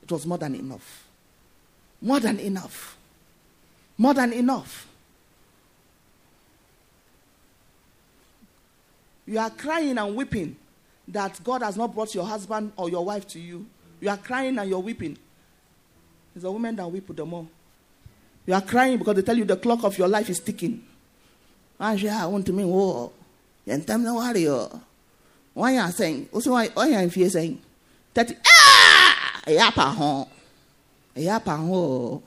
[0.04, 1.08] It was more than enough.
[2.02, 2.98] More than enough.
[3.98, 4.88] More than enough.
[9.26, 10.56] You are crying and weeping
[11.08, 13.66] that God has not brought your husband or your wife to you.
[14.02, 15.18] You are crying and you're weeping.
[16.36, 17.48] It's a woman that weep the more.
[18.46, 20.84] You are crying because they tell you the clock of your life is ticking.
[21.84, 23.12] I want to mean, whoa.
[23.68, 24.70] And tell me what you
[25.54, 26.30] Why are saying?
[26.32, 27.62] Also, why are you saying?
[28.14, 29.42] That, ah!
[29.46, 30.28] A yapa home.
[31.16, 32.24] A yapa home.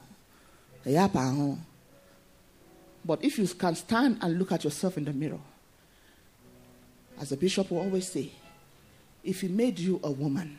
[3.05, 5.39] But if you can stand and look at yourself in the mirror,
[7.21, 8.31] as the bishop will always say,
[9.25, 10.59] if he made you a woman,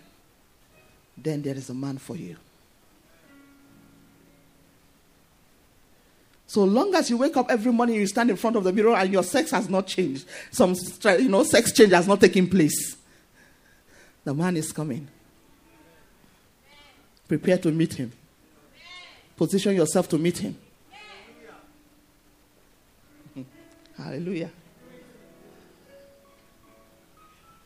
[1.16, 2.36] then there is a man for you.
[6.48, 8.96] So long as you wake up every morning, you stand in front of the mirror
[8.96, 10.74] and your sex has not changed, some
[11.20, 12.96] you know sex change has not taken place.
[14.24, 15.10] The man is coming.
[17.28, 18.14] Prepare to meet him.
[19.36, 20.58] Position yourself to meet him.
[23.98, 24.50] Hallelujah.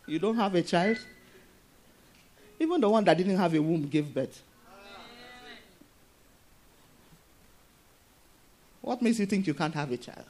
[0.08, 0.98] You don't have a child?
[2.60, 4.42] Even the one that didn't have a womb gave birth.
[8.82, 10.26] What makes you think you can't have a child?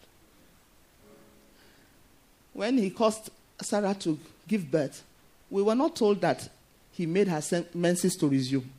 [2.54, 3.30] When he caused
[3.62, 5.04] Sarah to give birth,
[5.50, 6.50] we were not told that
[6.92, 7.42] he made her
[7.74, 8.70] menses to resume.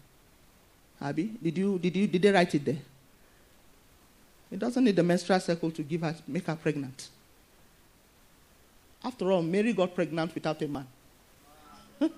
[1.00, 2.78] Abby, did you did you did they write it there?
[4.50, 7.08] It doesn't need the menstrual cycle to give her make her pregnant.
[9.04, 10.87] After all, Mary got pregnant without a man.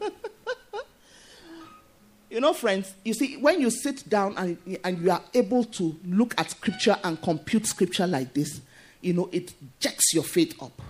[2.35, 5.97] you know, friends, you see, when you sit down and, and you are able to
[6.05, 8.61] look at scripture and compute scripture like this,
[9.01, 10.83] you know, it jacks your faith up.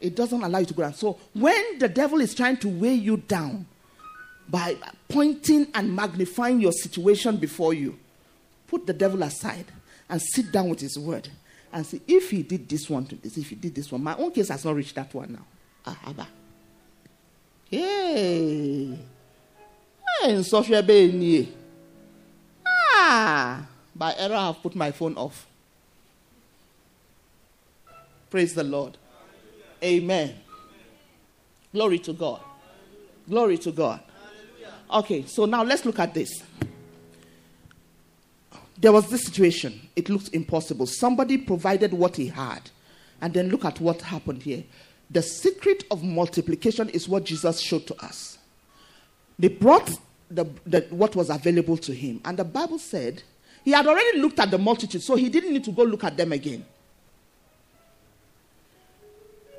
[0.00, 0.94] It doesn't allow you to go down.
[0.94, 3.66] So when the devil is trying to weigh you down,
[4.48, 4.76] by
[5.08, 7.98] pointing and magnifying your situation before you.
[8.66, 9.66] Put the devil aside
[10.08, 11.28] and sit down with his word
[11.72, 14.02] and see if he did this one to this, if he did this one.
[14.02, 15.92] My own case has not reached that one now.
[15.92, 16.26] Ahaba.
[17.70, 18.98] Hey.
[20.20, 21.52] Hey, Sophia Beni.
[22.66, 23.66] Ah.
[23.94, 25.46] By error, I have put my phone off.
[28.30, 28.96] Praise the Lord.
[29.82, 30.34] Amen.
[31.72, 32.40] Glory to God.
[33.28, 34.00] Glory to God.
[34.92, 36.42] Okay, so now let's look at this.
[38.78, 39.88] There was this situation.
[39.94, 40.86] It looked impossible.
[40.86, 42.70] Somebody provided what he had.
[43.20, 44.64] And then look at what happened here.
[45.10, 48.33] The secret of multiplication is what Jesus showed to us.
[49.38, 49.90] They brought
[50.30, 52.20] the, the, what was available to him.
[52.24, 53.22] And the Bible said
[53.64, 56.16] he had already looked at the multitude, so he didn't need to go look at
[56.16, 56.64] them again.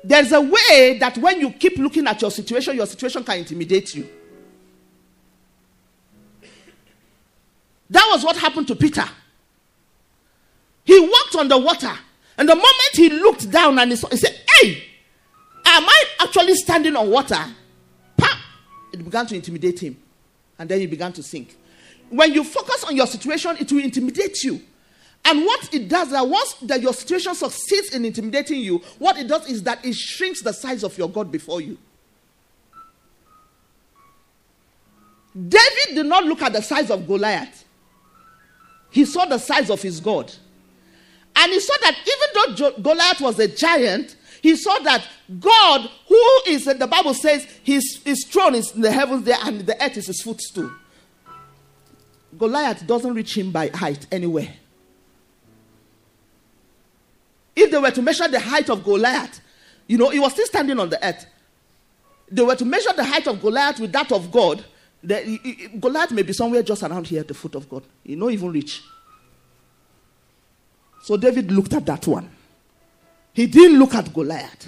[0.04, 3.94] There's a way that when you keep looking at your situation, your situation can intimidate
[3.94, 4.08] you.
[7.90, 9.04] That was what happened to Peter.
[10.84, 11.92] He walked on the water,
[12.38, 14.84] and the moment he looked down and he, saw, he said, Hey,
[15.64, 17.44] am I actually standing on water?
[18.98, 19.96] It began to intimidate him,
[20.58, 21.56] and then he began to sink.
[22.10, 24.60] When you focus on your situation, it will intimidate you.
[25.24, 29.26] And what it does that once that your situation succeeds in intimidating you, what it
[29.26, 31.78] does is that it shrinks the size of your God before you.
[35.36, 37.66] David did not look at the size of Goliath
[38.96, 40.32] he saw the size of his God.
[41.36, 44.16] And he saw that even though Goliath was a giant,
[44.46, 45.04] he saw that
[45.40, 49.62] God, who is, the Bible says, his, his throne is in the heavens there and
[49.62, 50.70] the earth is his footstool.
[52.38, 54.54] Goliath doesn't reach him by height anywhere.
[57.56, 59.40] If they were to measure the height of Goliath,
[59.88, 61.26] you know, he was still standing on the earth.
[62.30, 64.64] They were to measure the height of Goliath with that of God.
[65.02, 65.40] The,
[65.80, 67.82] Goliath may be somewhere just around here at the foot of God.
[68.04, 68.80] You know, even reach.
[71.02, 72.30] So David looked at that one.
[73.36, 74.66] He didn't look at Goliath.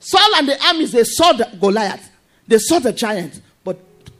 [0.00, 2.10] Saul and the armies, they saw the Goliath.
[2.44, 3.40] They saw the giant.
[3.62, 3.78] But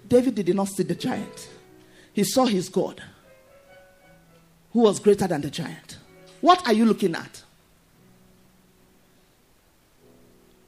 [0.08, 1.48] David did not see the giant.
[2.12, 3.02] He saw his God,
[4.72, 5.98] who was greater than the giant.
[6.40, 7.42] What are you looking at?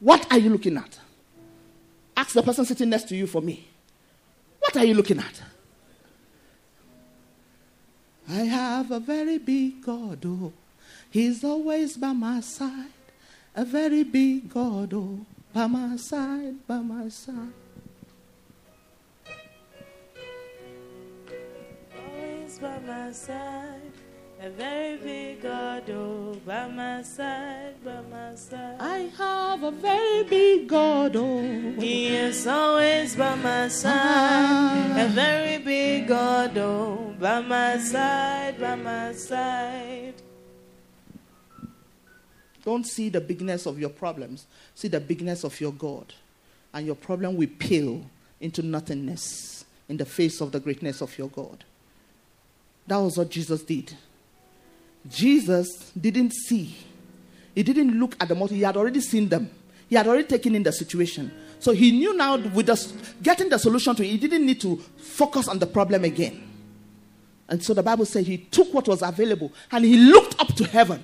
[0.01, 0.99] What are you looking at?
[2.17, 3.69] Ask the person sitting next to you for me.
[4.59, 5.41] What are you looking at?
[8.29, 10.53] I have a very big God, oh.
[11.11, 12.93] He's always by my side.
[13.55, 15.27] A very big God, oh.
[15.55, 17.55] By my side, by my side.
[21.97, 23.93] Always by my side.
[24.41, 28.77] A very big God, oh, by my side, by my side.
[28.79, 31.41] I have a very big God, oh.
[31.81, 34.95] He is always by my side.
[34.97, 40.15] A very big God, oh, by my side, by my side.
[42.69, 44.45] Don't see the bigness of your problems,
[44.75, 46.13] see the bigness of your God.
[46.75, 48.05] And your problem will pale
[48.43, 51.65] into nothingness in the face of the greatness of your God.
[52.87, 53.95] That was what Jesus did.
[55.09, 56.77] Jesus didn't see.
[57.55, 58.59] He didn't look at the multitude.
[58.59, 59.49] He had already seen them.
[59.89, 61.33] He had already taken in the situation.
[61.61, 62.93] So he knew now with us
[63.23, 66.47] getting the solution to it, he didn't need to focus on the problem again.
[67.49, 70.65] And so the Bible says he took what was available and he looked up to
[70.65, 71.03] heaven.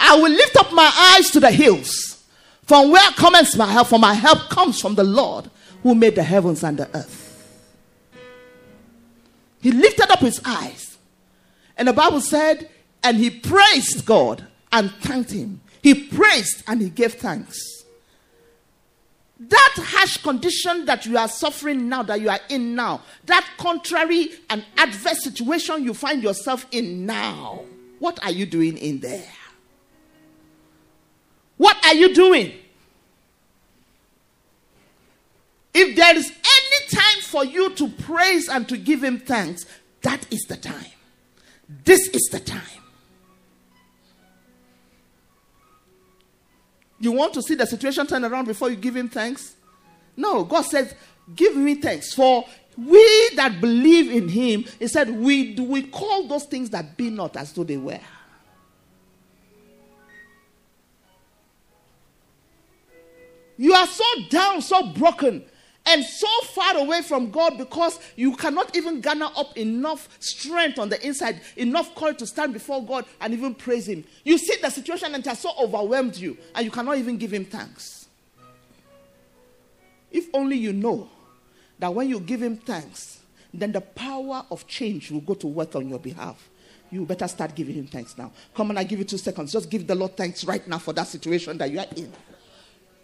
[0.00, 2.24] I will lift up my eyes to the hills.
[2.64, 3.88] From where comes my help?
[3.88, 5.50] For my help comes from the Lord
[5.82, 7.26] who made the heavens and the earth.
[9.60, 10.90] He lifted up his eyes
[11.76, 12.68] and the Bible said,
[13.02, 15.62] and he praised God and thanked him.
[15.82, 17.58] He praised and he gave thanks.
[19.38, 24.28] That harsh condition that you are suffering now, that you are in now, that contrary
[24.50, 27.64] and adverse situation you find yourself in now,
[27.98, 29.24] what are you doing in there?
[31.60, 32.54] What are you doing?
[35.74, 39.66] If there is any time for you to praise and to give him thanks,
[40.00, 40.86] that is the time.
[41.68, 42.62] This is the time.
[46.98, 49.54] You want to see the situation turn around before you give him thanks?
[50.16, 50.94] No, God says,
[51.36, 52.14] Give me thanks.
[52.14, 52.46] For
[52.78, 57.36] we that believe in him, he said, we, we call those things that be not
[57.36, 58.00] as though they were.
[63.60, 65.44] You are so down, so broken
[65.84, 70.88] and so far away from God because you cannot even garner up enough strength on
[70.88, 74.02] the inside, enough courage to stand before God and even praise Him.
[74.24, 77.34] You see the situation and it has so overwhelmed you, and you cannot even give
[77.34, 78.08] Him thanks.
[80.10, 81.10] If only you know
[81.80, 83.20] that when you give Him thanks,
[83.52, 86.48] then the power of change will go to work on your behalf.
[86.90, 88.32] You better start giving Him thanks now.
[88.54, 89.52] Come on, I give you two seconds.
[89.52, 92.10] Just give the Lord thanks right now for that situation that you are in.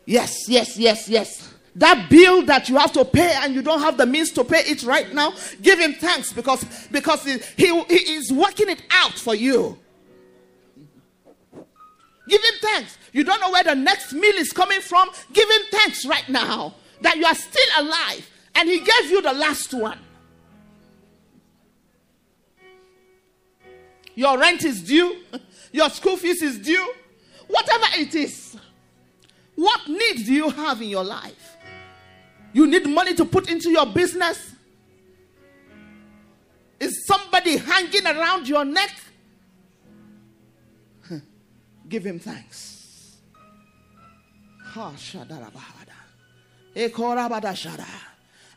[0.07, 1.52] Yes, yes, yes, yes.
[1.74, 4.61] That bill that you have to pay and you don't have the means to pay
[4.61, 9.12] it right now give him thanks because because he, he, he is working it out
[9.12, 9.76] for you.
[12.28, 12.96] Give him thanks.
[13.12, 15.11] You don't know where the next meal is coming from.
[15.32, 19.34] Give him thanks right now that you are still alive and he gave you the
[19.34, 19.98] last one.
[24.14, 25.18] Your rent is due.
[25.72, 26.94] Your school fees is due.
[27.48, 28.57] Whatever it is
[29.57, 31.57] what needs do you have in your life
[32.52, 34.54] you need money to put into your business?
[36.80, 38.90] Is somebody hanging around your neck?
[41.88, 43.16] Give him thanks.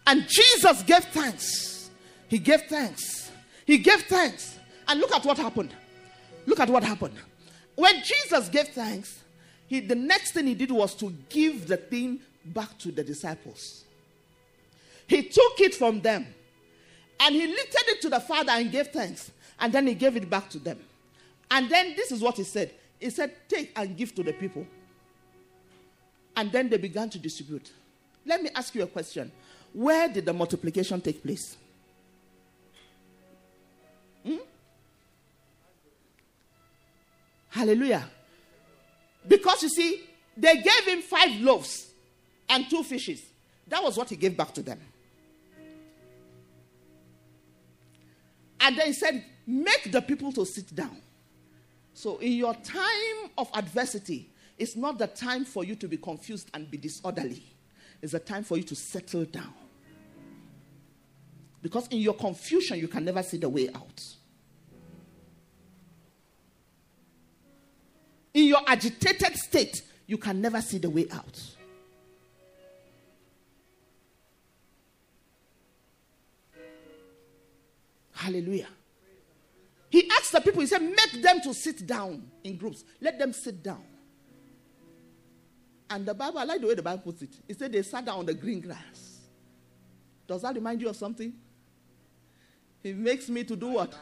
[0.08, 1.90] And Jesus gave thanks.
[2.28, 3.32] He gave thanks.
[3.66, 4.58] He gave thanks.
[4.88, 5.74] And look at what happened.
[6.46, 7.16] Look at what happened.
[7.76, 9.24] When Jesus gave thanks,
[9.70, 13.84] he, the next thing he did was to give the thing back to the disciples.
[15.06, 16.26] He took it from them
[17.20, 19.32] and he lifted it to the Father and gave thanks.
[19.60, 20.80] And then he gave it back to them.
[21.52, 24.66] And then this is what he said He said, Take and give to the people.
[26.36, 27.72] And then they began to distribute.
[28.26, 29.32] Let me ask you a question
[29.72, 31.58] Where did the multiplication take place?
[34.26, 34.38] Hmm?
[37.50, 38.10] Hallelujah.
[39.30, 40.04] Because you see,
[40.36, 41.88] they gave him five loaves
[42.50, 43.22] and two fishes.
[43.68, 44.80] That was what he gave back to them.
[48.60, 50.98] And then he said, Make the people to sit down.
[51.94, 56.50] So, in your time of adversity, it's not the time for you to be confused
[56.54, 57.44] and be disorderly.
[58.02, 59.54] It's a time for you to settle down.
[61.62, 64.04] Because in your confusion, you can never see the way out.
[68.34, 71.40] In your agitated state, you can never see the way out.
[78.14, 78.68] Hallelujah.
[79.90, 82.84] He asked the people, he said, make them to sit down in groups.
[83.02, 83.84] Let them sit down.
[85.90, 87.32] And the Bible, I like the way the Bible puts it.
[87.48, 89.20] It said they sat down on the green grass.
[90.28, 91.34] Does that remind you of something?
[92.84, 93.96] He makes me to do what?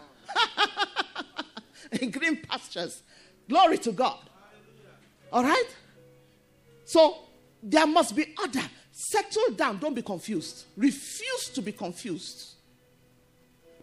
[2.02, 3.02] in green pastures.
[3.48, 4.20] Glory to God.
[5.32, 5.76] All right?
[6.86, 7.20] So
[7.62, 8.64] there must be order.
[8.92, 9.80] Settle down.
[9.80, 10.66] Don't be confused.
[10.76, 12.56] Refuse to be confused.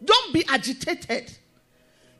[0.05, 1.33] Don't be agitated.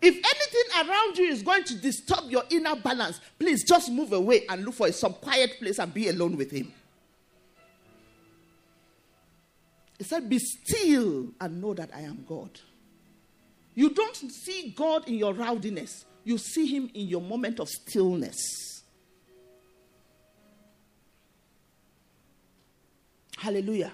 [0.01, 4.47] If anything around you is going to disturb your inner balance, please just move away
[4.49, 6.73] and look for some quiet place and be alone with Him.
[9.99, 12.51] He said, Be still and know that I am God.
[13.75, 18.83] You don't see God in your rowdiness, you see Him in your moment of stillness.
[23.37, 23.93] Hallelujah.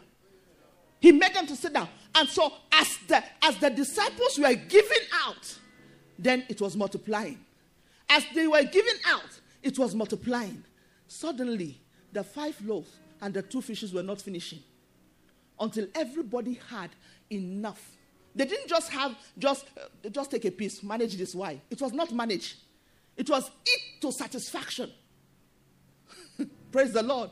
[1.01, 1.89] He made them to sit down.
[2.15, 5.59] And so as the as the disciples were giving out,
[6.19, 7.39] then it was multiplying.
[8.09, 10.63] As they were giving out, it was multiplying.
[11.09, 11.81] Suddenly,
[12.13, 14.61] the five loaves and the two fishes were not finishing
[15.59, 16.91] until everybody had
[17.31, 17.97] enough.
[18.35, 21.35] They didn't just have just uh, just take a piece, manage this.
[21.35, 21.61] Why?
[21.71, 22.57] It was not manage.
[23.17, 24.91] It was eat to satisfaction.
[26.73, 27.31] Praise the Lord.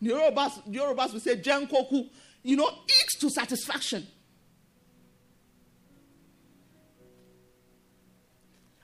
[0.00, 2.08] The Yorubas, the Yorubas will say Jenkoku.
[2.42, 4.06] You know, eat to satisfaction.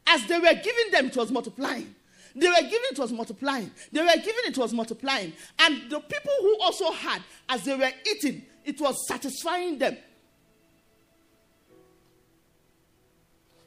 [0.07, 1.95] As they were giving them, it was multiplying.
[2.35, 3.71] They were giving, it was multiplying.
[3.93, 5.33] They were giving, it was multiplying.
[5.59, 9.97] And the people who also had, as they were eating, it was satisfying them.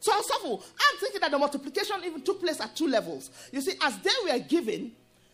[0.06, 3.32] So, I'm thinking that the multiplication even took place at two levels.
[3.52, 4.92] You see, as they were giving,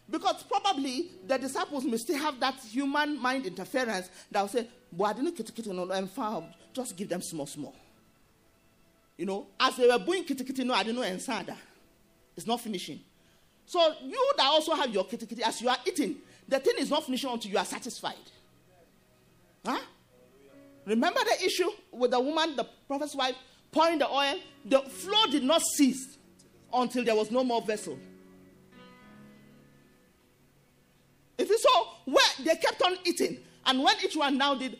[0.09, 5.05] because probably the disciples may still have that human mind interference that will say, Boy,
[5.05, 6.47] I didn't kitty no.
[6.71, 7.75] Just give them small, small.
[9.17, 11.53] You know, as they were doing kitty kitty no, I didn't know inside.
[12.37, 13.01] It's not finishing.
[13.65, 16.15] So you that also have your kitty kitty, as you are eating,
[16.47, 18.15] the thing is not finishing until you are satisfied.
[19.65, 19.79] Huh?
[20.85, 23.35] Remember the issue with the woman, the prophet's wife,
[23.71, 24.35] pouring the oil?
[24.65, 26.17] The flow did not cease
[26.73, 27.97] until there was no more vessel.
[31.37, 34.77] If you saw where they kept on eating, and when each one now did,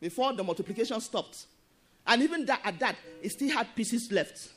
[0.00, 1.46] before the multiplication stopped,
[2.06, 4.50] and even that at that, it still had pieces left.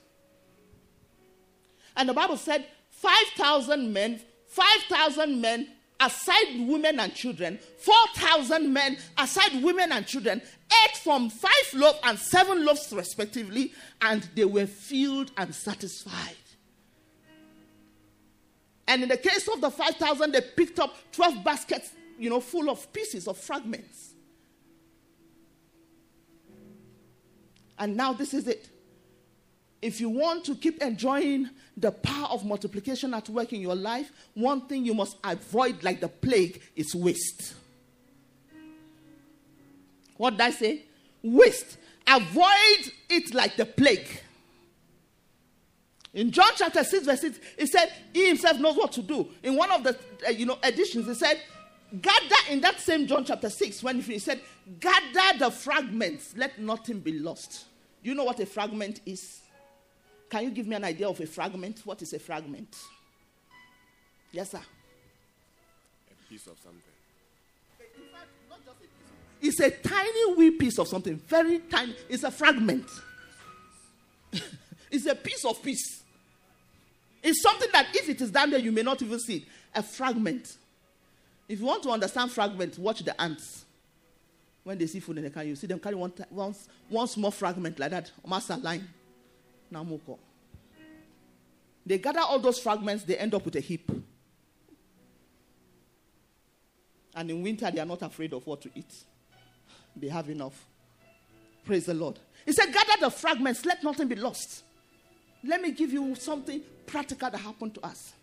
[1.96, 5.68] And the Bible said 5,000 men, 5,000 men
[6.00, 10.42] aside women and children, 4,000 men aside women and children
[10.84, 16.36] ate from five loaves and seven loaves respectively, and they were filled and satisfied.
[18.88, 22.70] And in the case of the 5,000, they picked up 12 baskets, you know, full
[22.70, 24.14] of pieces of fragments.
[27.78, 28.70] And now this is it.
[29.86, 34.12] If you want to keep enjoying the power of multiplication at work in your life,
[34.34, 37.54] one thing you must avoid like the plague is waste.
[40.18, 40.82] What did I say?
[41.22, 41.78] Waste.
[42.08, 44.08] Avoid it like the plague.
[46.16, 49.28] In John chapter 6, verse 6, he said, He himself knows what to do.
[49.44, 49.96] In one of the
[50.28, 51.40] uh, you know editions, he said,
[52.02, 54.42] Gather in that same John chapter 6, when he said,
[54.80, 57.66] Gather the fragments, let nothing be lost.
[58.04, 59.42] Do you know what a fragment is?
[60.30, 61.82] Can you give me an idea of a fragment?
[61.86, 62.76] What is a fragment?
[64.32, 64.60] Yes, sir.
[64.60, 66.82] A piece of something.
[69.42, 71.96] It's a tiny wee piece of something, very tiny.
[72.10, 72.88] It's a fragment.
[74.92, 76.04] it's a piece of piece.
[77.22, 79.44] It's something that if it is down there, you may not even see it.
[79.74, 80.58] A fragment.
[81.48, 83.66] If you want to understand fragment, watch the ants.
[84.64, 86.56] When they see food in the can, you see them carry one, one,
[86.90, 88.88] one small fragment like that, master line.
[89.72, 90.18] Namoko.
[91.86, 93.92] They gather all those fragments, they end up with a heap.
[97.16, 98.94] And in winter, they are not afraid of what to eat.
[99.96, 100.66] They have enough.
[101.64, 102.20] Praise the Lord.
[102.46, 104.64] He said, Gather the fragments, let nothing be lost.
[105.46, 108.14] let me give you something practical that happened to us.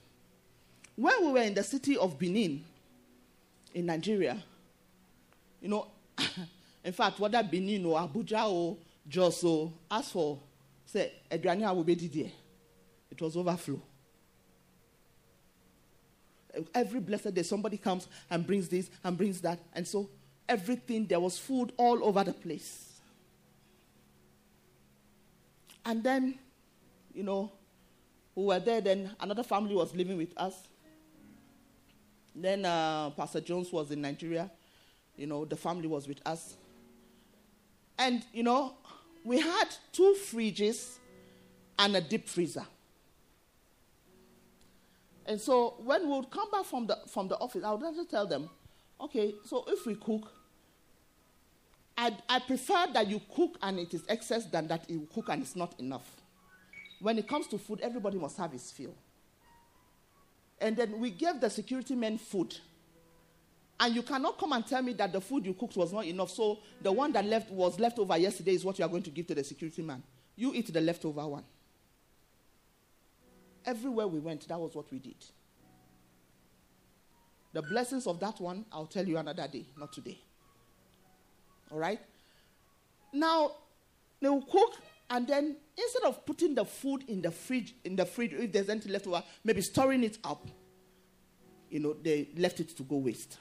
[0.96, 2.64] When we were in the city of Benin,
[3.74, 4.42] in Nigeria,
[5.60, 5.86] you know,
[6.84, 8.76] in fact, whether Benin or Abuja or
[9.08, 10.38] Jos or as for
[10.92, 12.30] say Adriania will be there,
[13.10, 13.80] it was overflow.
[16.74, 20.10] Every blessed day, somebody comes and brings this and brings that, and so
[20.48, 23.00] everything there was food all over the place.
[25.84, 26.38] And then,
[27.14, 27.50] you know,
[28.34, 28.80] we were there.
[28.80, 30.54] Then another family was living with us.
[32.34, 34.50] Then uh, Pastor Jones was in Nigeria.
[35.16, 36.54] You know, the family was with us.
[37.98, 38.74] And, you know,
[39.24, 40.98] we had two fridges
[41.78, 42.66] and a deep freezer.
[45.26, 47.94] And so when we would come back from the, from the office, I would have
[47.96, 48.50] to tell them,
[49.00, 50.32] okay, so if we cook,
[51.96, 55.42] I, I prefer that you cook and it is excess than that you cook and
[55.42, 56.10] it's not enough.
[57.00, 58.94] When it comes to food, everybody must have his fill.
[60.60, 62.56] And then we gave the security men food.
[63.82, 66.30] And you cannot come and tell me that the food you cooked was not enough.
[66.30, 69.10] So the one that left was left over yesterday is what you are going to
[69.10, 70.04] give to the security man.
[70.36, 71.42] You eat the leftover one.
[73.66, 75.16] Everywhere we went, that was what we did.
[77.52, 80.20] The blessings of that one, I'll tell you another day, not today.
[81.72, 81.98] All right?
[83.12, 83.50] Now,
[84.20, 84.76] they will cook,
[85.10, 88.68] and then instead of putting the food in the fridge, in the fridge, if there's
[88.68, 90.46] anything left over, maybe storing it up,
[91.68, 93.38] you know, they left it to go waste.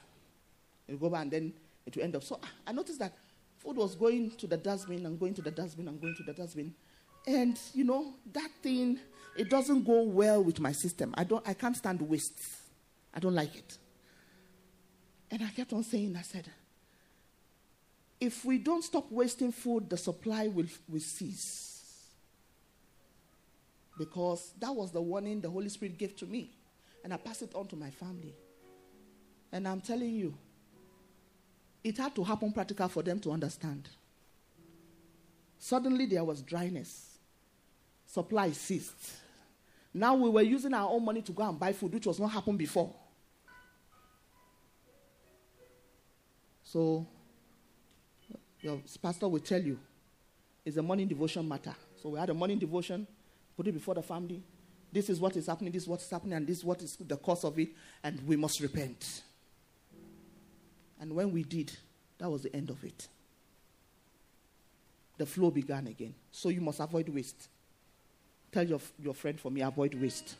[1.00, 1.54] Go back, and then
[1.86, 2.24] it will end up.
[2.24, 3.14] So ah, I noticed that
[3.58, 6.34] food was going to the dustbin and going to the dustbin and going to the
[6.34, 6.74] dustbin.
[7.28, 9.00] And you know, that thing,
[9.38, 11.14] it doesn't go well with my system.
[11.18, 12.42] I don't I can't stand waste.
[13.14, 13.78] I don't like it.
[15.30, 16.50] And I kept on saying, I said,
[18.20, 22.10] if we don't stop wasting food, the supply will, will cease.
[23.98, 26.52] Because that was the warning the Holy Spirit gave to me.
[27.04, 28.36] And I passed it on to my family.
[29.52, 30.38] And I'm telling you,
[31.84, 33.90] it had to happen practical for them to understand.
[35.58, 37.18] Suddenly there was dryness.
[38.06, 39.12] Supply ceased.
[39.94, 42.32] Now we were using our own money to go and buy food, which was not
[42.32, 42.94] happened before.
[46.64, 47.06] So
[48.62, 49.78] your pastor will tell you
[50.66, 51.76] it's a morning devotion matter.
[52.02, 53.06] So we had a morning devotion,
[53.58, 54.42] put it before the family.
[54.92, 56.96] This is what is happening, this is what is happening, and this is what is
[56.98, 57.70] the cause of it,
[58.04, 59.24] and we must repent.
[61.02, 61.72] And when we did,
[62.20, 63.08] that was the end of it.
[65.18, 66.14] The flow began again.
[66.32, 67.50] So you must avoid waste.
[68.52, 70.36] Tell your, your friend for me, avoid waste.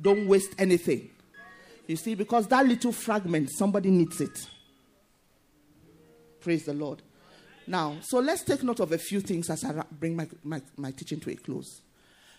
[0.00, 1.10] Don't waste anything.
[1.86, 4.46] You see, because that little fragment, somebody needs it.
[6.40, 7.02] Praise the Lord.
[7.66, 10.90] Now, so let's take note of a few things as I bring my, my, my
[10.90, 11.82] teaching to a close.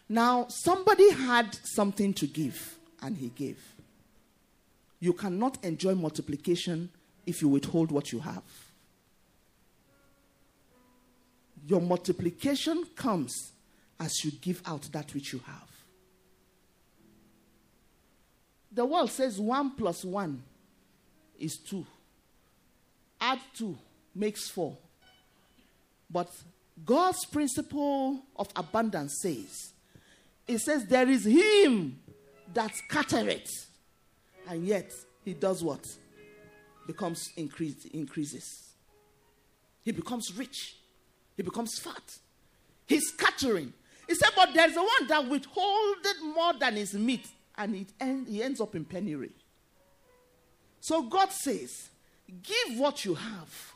[0.07, 3.59] Now, somebody had something to give, and he gave.
[4.99, 6.89] You cannot enjoy multiplication
[7.25, 8.43] if you withhold what you have.
[11.67, 13.51] Your multiplication comes
[13.99, 15.69] as you give out that which you have.
[18.71, 20.43] The world says one plus one
[21.39, 21.85] is two.
[23.19, 23.77] Add two
[24.15, 24.77] makes four.
[26.09, 26.29] But
[26.85, 29.73] God's principle of abundance says,
[30.47, 31.99] it says, there is him
[32.53, 33.68] that scattereth
[34.49, 34.91] and yet
[35.23, 35.87] he does what?
[36.87, 38.73] Becomes increased, increases.
[39.83, 40.75] He becomes rich.
[41.37, 42.17] He becomes fat.
[42.87, 43.71] He's scattering.
[44.07, 48.27] He said, but there's the one that withholdeth more than his meat, and it end,
[48.27, 49.31] he ends up in penury.
[50.81, 51.89] So God says,
[52.41, 53.73] give what you have,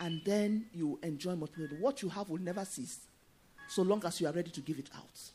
[0.00, 1.82] and then you enjoy multiplication.
[1.82, 3.00] What you have will never cease,
[3.68, 5.33] so long as you are ready to give it out.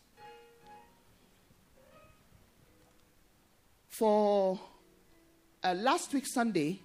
[3.99, 4.57] For
[5.61, 6.79] uh, last week Sunday,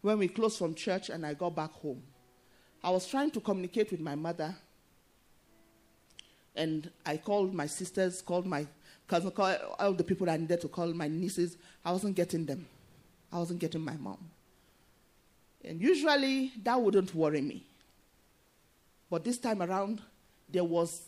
[0.00, 2.02] when we closed from church and I got back home,
[2.82, 4.56] I was trying to communicate with my mother.
[6.56, 8.66] And I called my sisters, called my
[9.06, 11.58] cousin, called all the people I needed to call, my nieces.
[11.84, 12.66] I wasn't getting them.
[13.30, 14.30] I wasn't getting my mom.
[15.62, 17.66] And usually that wouldn't worry me.
[19.10, 20.00] But this time around,
[20.48, 21.02] there was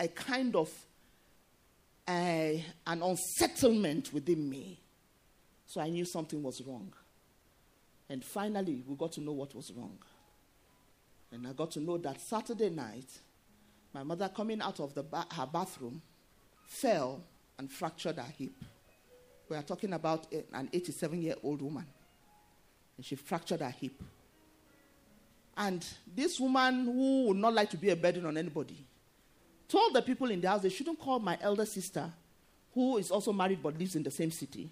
[0.00, 0.72] a kind of
[2.10, 4.80] Eh, an unsettlement within me.
[5.64, 6.92] So I knew something was wrong.
[8.08, 9.96] And finally, we got to know what was wrong.
[11.30, 13.06] And I got to know that Saturday night,
[13.94, 16.02] my mother, coming out of ba- her bathroom,
[16.66, 17.22] fell
[17.60, 18.54] and fractured her hip.
[19.48, 21.86] We are talking about an 87 year old woman.
[22.96, 24.02] And she fractured her hip.
[25.56, 28.84] And this woman who would not like to be a burden on anybody
[29.70, 32.10] told the people in the house they shouldn't call my elder sister,
[32.74, 34.70] who is also married but lives in the same city.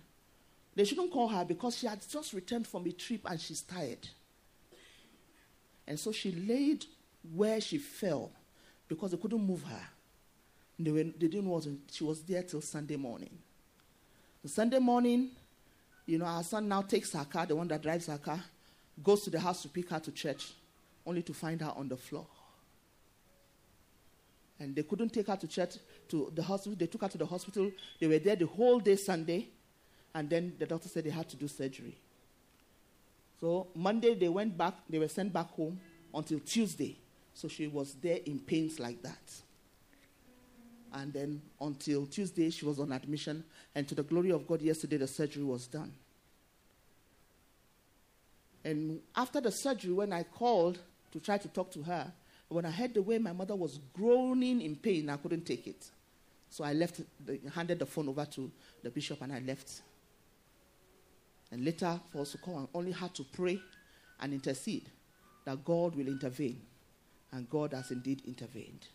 [0.74, 4.08] They shouldn't call her because she had just returned from a trip and she's tired.
[5.86, 6.84] And so she laid
[7.34, 8.30] where she fell
[8.88, 9.88] because they couldn't move her.
[10.78, 13.36] They, were, they didn't want she was there till Sunday morning.
[14.42, 15.30] The Sunday morning,
[16.06, 18.40] you know, our son now takes her car, the one that drives her car,
[19.02, 20.52] goes to the house to pick her to church,
[21.04, 22.26] only to find her on the floor.
[24.60, 25.76] And they couldn't take her to church,
[26.08, 26.76] to the hospital.
[26.76, 27.70] They took her to the hospital.
[28.00, 29.48] They were there the whole day Sunday.
[30.14, 31.96] And then the doctor said they had to do surgery.
[33.40, 35.78] So Monday they went back, they were sent back home
[36.12, 36.96] until Tuesday.
[37.34, 39.32] So she was there in pains like that.
[40.92, 43.44] And then until Tuesday, she was on admission.
[43.74, 45.92] And to the glory of God, yesterday the surgery was done.
[48.64, 50.78] And after the surgery, when I called
[51.12, 52.12] to try to talk to her,
[52.48, 55.90] when I heard the way my mother was groaning in pain, I couldn't take it.
[56.50, 58.50] So I left, the, handed the phone over to
[58.82, 59.82] the bishop, and I left.
[61.50, 63.60] And later, for us to call, I only had to pray
[64.20, 64.88] and intercede
[65.44, 66.60] that God will intervene.
[67.32, 68.86] And God has indeed intervened.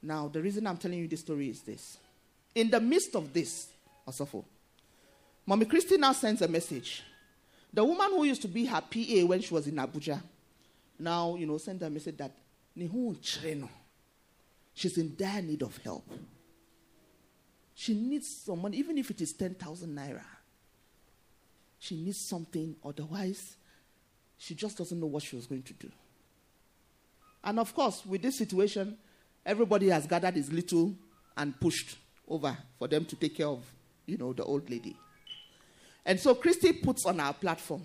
[0.00, 1.98] Now, the reason I'm telling you this story is this.
[2.54, 3.68] In the midst of this,
[4.06, 4.44] Osofo,
[5.44, 7.02] Mommy Christy now sends a message.
[7.72, 10.22] The woman who used to be her PA when she was in Abuja
[10.98, 12.32] now, you know, sent a message that
[14.74, 16.08] she's in dire need of help.
[17.74, 20.24] She needs some money, even if it is 10,000 naira.
[21.78, 23.56] She needs something, otherwise,
[24.36, 25.90] she just doesn't know what she was going to do.
[27.44, 28.96] And of course, with this situation,
[29.46, 30.94] everybody has gathered his little
[31.36, 31.96] and pushed
[32.26, 33.64] over for them to take care of,
[34.06, 34.96] you know, the old lady.
[36.04, 37.84] And so Christy puts on our platform,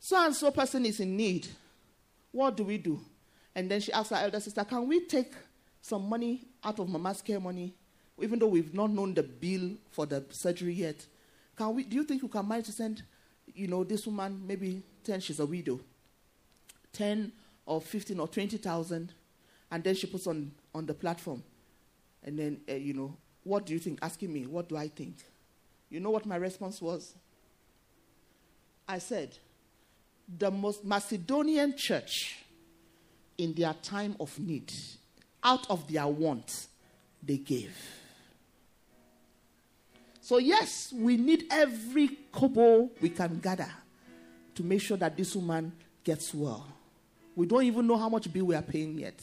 [0.00, 1.46] so and so person is in need.
[2.32, 3.00] What do we do?
[3.54, 5.32] And then she asks her elder sister, Can we take
[5.80, 7.74] some money out of Mama's care money,
[8.20, 11.04] even though we've not known the bill for the surgery yet?
[11.56, 13.02] Can we, do you think you can manage to send,
[13.54, 15.80] you know, this woman, maybe 10, she's a widow,
[16.92, 17.32] 10
[17.66, 19.12] or 15 or 20,000,
[19.70, 21.42] and then she puts on, on the platform.
[22.22, 23.98] And then, uh, you know, what do you think?
[24.02, 25.16] Asking me, what do I think?
[25.90, 27.14] You know what my response was?
[28.86, 29.36] I said,
[30.36, 32.38] the most Macedonian church
[33.38, 34.72] in their time of need,
[35.42, 36.66] out of their want,
[37.22, 37.76] they gave.
[40.20, 43.70] So, yes, we need every kobo we can gather
[44.54, 45.72] to make sure that this woman
[46.04, 46.66] gets well.
[47.34, 49.14] We don't even know how much bill we are paying yet.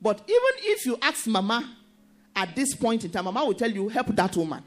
[0.00, 1.76] But even if you ask Mama
[2.34, 4.64] at this point in time, Mama will tell you, help that woman.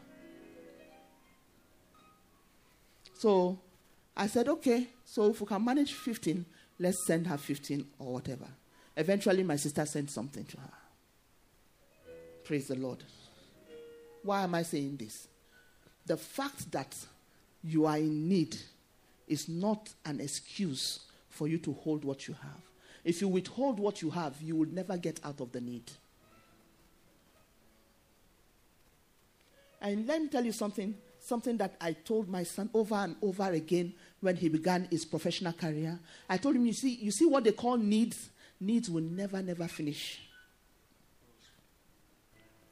[3.15, 3.59] So
[4.15, 6.45] I said, okay, so if we can manage 15,
[6.79, 8.47] let's send her 15 or whatever.
[8.97, 10.71] Eventually, my sister sent something to her.
[12.43, 13.03] Praise the Lord.
[14.23, 15.27] Why am I saying this?
[16.05, 16.95] The fact that
[17.63, 18.55] you are in need
[19.27, 20.99] is not an excuse
[21.29, 22.61] for you to hold what you have.
[23.03, 25.91] If you withhold what you have, you will never get out of the need.
[29.81, 30.95] And let me tell you something
[31.25, 33.93] something that I told my son over and over again
[34.25, 35.97] when he began his professional career.
[36.29, 38.29] I told him, you see, you see what they call needs?
[38.59, 40.19] Needs will never, never finish.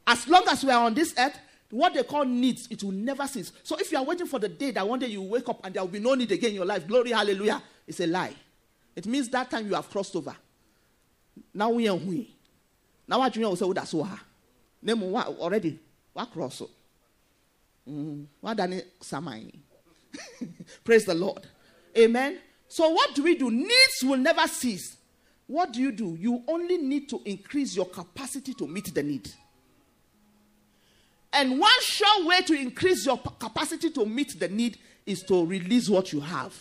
[0.06, 1.38] As long as we are on this earth,
[1.70, 3.52] what they call needs, it will never cease.
[3.62, 5.74] So if you are waiting for the day that one day you wake up and
[5.74, 8.34] there will be no need again in your life, glory, hallelujah, it's a lie.
[8.94, 10.36] It means that time you have crossed over.
[11.52, 12.34] Now we are we.
[13.08, 14.08] Now what you say oh, that's what
[14.84, 15.78] name already.
[16.12, 16.62] What cross?
[17.88, 18.24] Mm-hmm.
[18.40, 19.52] What done samai.
[20.84, 21.46] Praise the Lord.
[21.96, 22.38] Amen.
[22.68, 23.50] So what do we do?
[23.50, 24.96] Needs will never cease.
[25.46, 26.16] What do you do?
[26.18, 29.30] You only need to increase your capacity to meet the need.
[31.32, 35.88] And one sure way to increase your capacity to meet the need is to release
[35.88, 36.54] what you have.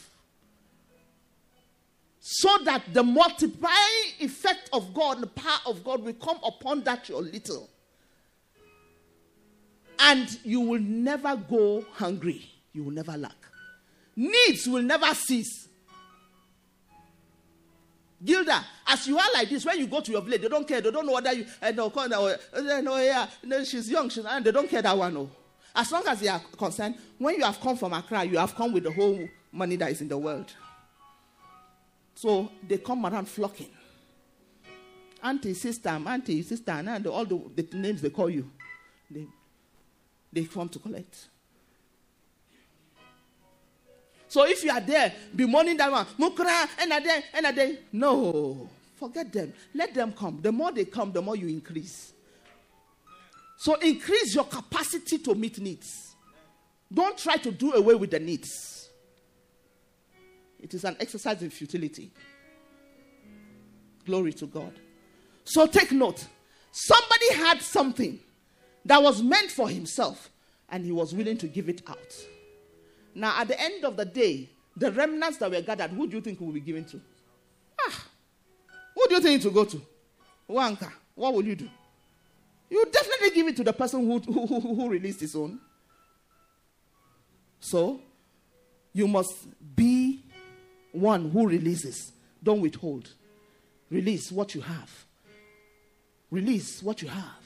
[2.19, 7.07] So that the multiplying effect of God, the power of God will come upon that
[7.07, 7.69] your little.
[9.99, 12.52] And you will never go hungry.
[12.73, 13.37] You will never lack.
[14.15, 15.67] Needs will never cease.
[18.23, 20.79] Gilda, as you are like this, when you go to your village, they don't care.
[20.79, 24.45] They don't know whether you, uh, no, no, no, yeah, no, she's young, she's, and
[24.45, 25.13] they don't care that one.
[25.13, 25.29] No.
[25.75, 28.71] As long as they are concerned, when you have come from Accra, you have come
[28.71, 30.53] with the whole money that is in the world.
[32.15, 33.71] So they come around flocking.
[35.21, 38.49] Auntie, sister, auntie, sister, and all the, the names they call you.
[39.09, 39.27] They,
[40.31, 41.27] they come to collect.
[44.33, 47.53] So if you are there, be mourning that one, mukra, and a day, and a
[47.53, 47.77] day.
[47.91, 48.67] No.
[48.95, 49.53] Forget them.
[49.75, 50.39] Let them come.
[50.41, 52.13] The more they come, the more you increase.
[53.57, 56.15] So increase your capacity to meet needs.
[56.91, 58.89] Don't try to do away with the needs.
[60.59, 62.09] It is an exercise in futility.
[64.03, 64.73] Glory to God.
[65.43, 66.25] So take note.
[66.71, 68.17] Somebody had something
[68.83, 70.31] that was meant for himself,
[70.69, 72.25] and he was willing to give it out.
[73.15, 76.21] Now, at the end of the day, the remnants that were gathered, who do you
[76.21, 76.99] think will be given to?
[77.79, 78.05] Ah,
[78.95, 79.81] who do you think to go to?
[80.49, 80.91] Wanka.
[81.15, 81.69] What will you do?
[82.69, 85.59] You definitely give it to the person who, who, who, released his own.
[87.59, 88.01] So,
[88.91, 89.35] you must
[89.75, 90.23] be
[90.91, 92.11] one who releases.
[92.41, 93.09] Don't withhold.
[93.89, 95.05] Release what you have.
[96.31, 97.43] Release what you have.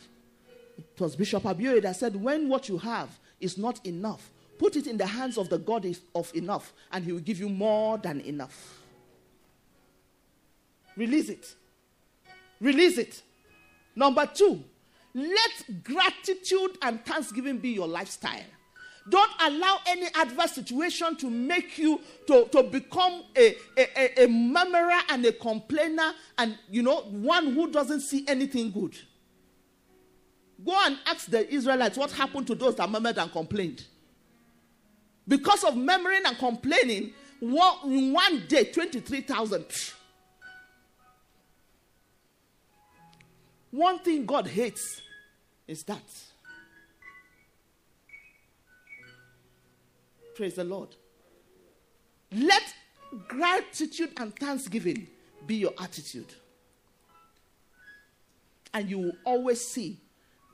[0.77, 3.09] It was Bishop Abioye that said, when what you have
[3.41, 5.85] is not enough, put it in the hands of the God
[6.15, 8.81] of enough, and he will give you more than enough.
[10.95, 11.55] Release it.
[12.59, 13.21] Release it.
[13.95, 14.63] Number two,
[15.13, 18.43] let gratitude and thanksgiving be your lifestyle.
[19.09, 24.99] Don't allow any adverse situation to make you to, to become a, a, a, murmurer
[25.09, 28.95] and a complainer and you know one who doesn't see anything good.
[30.63, 33.85] Go and ask the Israelites what happened to those that murmured and complained.
[35.27, 39.65] Because of murmuring and complaining, one, in one day, 23,000.
[43.71, 45.01] One thing God hates
[45.67, 46.03] is that.
[50.35, 50.89] Praise the Lord.
[52.31, 52.63] Let
[53.27, 55.07] gratitude and thanksgiving
[55.45, 56.33] be your attitude.
[58.73, 59.99] And you will always see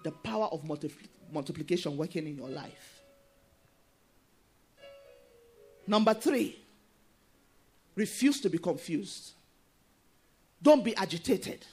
[0.03, 2.92] the power of multipl- multiplication working in your life.
[5.85, 6.59] Number three,
[7.95, 9.31] refuse to be confused.
[10.61, 11.65] Don't be agitated.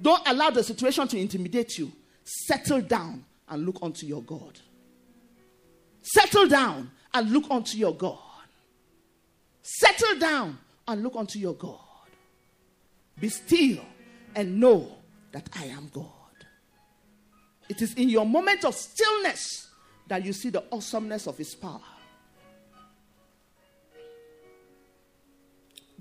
[0.00, 1.92] Don't allow the situation to intimidate you.
[2.24, 4.58] Settle down and look unto your God.
[6.02, 8.18] Settle down and look unto your God.
[9.62, 10.58] Settle down
[10.88, 11.80] and look unto your God.
[13.18, 13.84] Be still
[14.34, 14.96] and know
[15.32, 16.10] that I am God.
[17.68, 19.68] It is in your moment of stillness
[20.06, 21.80] that you see the awesomeness of His power.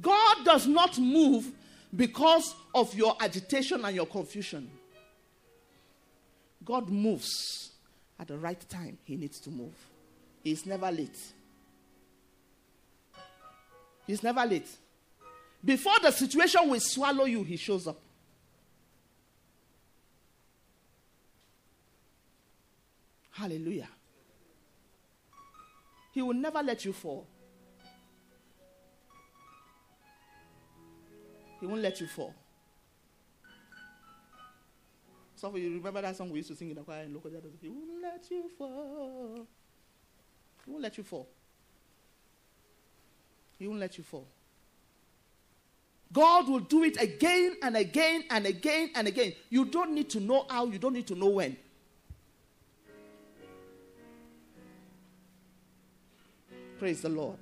[0.02, 1.52] God does not move
[1.96, 4.70] because of your agitation and your confusion.
[6.64, 7.72] God moves
[8.20, 9.74] at the right time, He needs to move.
[10.44, 11.18] He's never late.
[14.08, 14.68] He's never late.
[15.64, 18.00] Before the situation will swallow you, He shows up.
[23.32, 23.90] Hallelujah.
[26.14, 27.28] He will never let you fall.
[31.66, 32.32] He won't let you fall.
[35.36, 37.70] So you remember that song we used to sing in the choir in local He
[37.70, 39.48] won't let you fall.
[40.64, 41.28] He won't let you fall.
[43.58, 44.28] He won't let you fall.
[46.14, 49.34] God will do it again and again and again and again.
[49.50, 51.58] You don't need to know how, you don't need to know when.
[56.78, 57.40] Praise the Lord.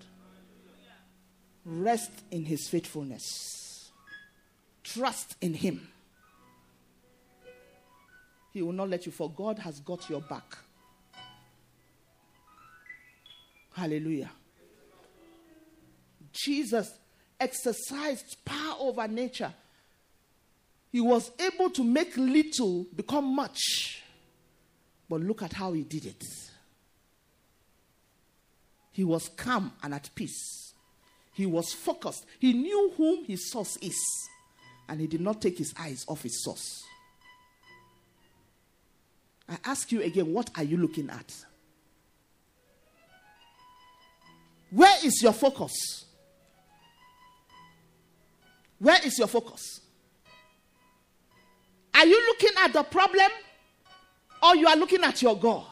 [1.65, 3.62] Rest in his faithfulness.
[4.83, 5.87] Trust in him.
[8.51, 10.57] He will not let you for God has got your back.
[13.73, 14.29] Hallelujah.
[16.31, 16.91] Jesus
[17.39, 19.53] exercised power over nature.
[20.91, 24.03] He was able to make little become much.
[25.09, 26.23] But look at how he did it.
[28.91, 30.73] He was calm and at peace.
[31.33, 32.25] He was focused.
[32.37, 33.97] He knew whom his source is.
[34.89, 36.83] And he did not take his eyes off his source.
[39.49, 41.33] I ask you again, what are you looking at?
[44.71, 46.05] Where is your focus?
[48.79, 49.81] Where is your focus?
[51.93, 53.29] Are you looking at the problem
[54.41, 55.65] or you are looking at your God?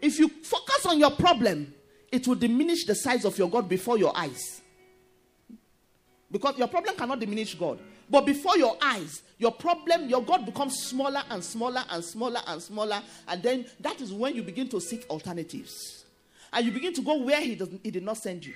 [0.00, 1.72] If you focus on your problem,
[2.10, 4.61] it will diminish the size of your God before your eyes.
[6.32, 7.78] Because your problem cannot diminish God.
[8.08, 12.60] But before your eyes, your problem, your God becomes smaller and smaller and smaller and
[12.60, 13.02] smaller.
[13.28, 16.04] And then that is when you begin to seek alternatives.
[16.50, 18.54] And you begin to go where He, doesn't, he did not send you.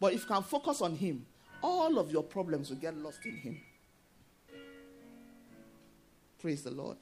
[0.00, 1.26] But if you can focus on Him,
[1.62, 3.60] all of your problems will get lost in Him.
[6.40, 6.96] Praise the Lord.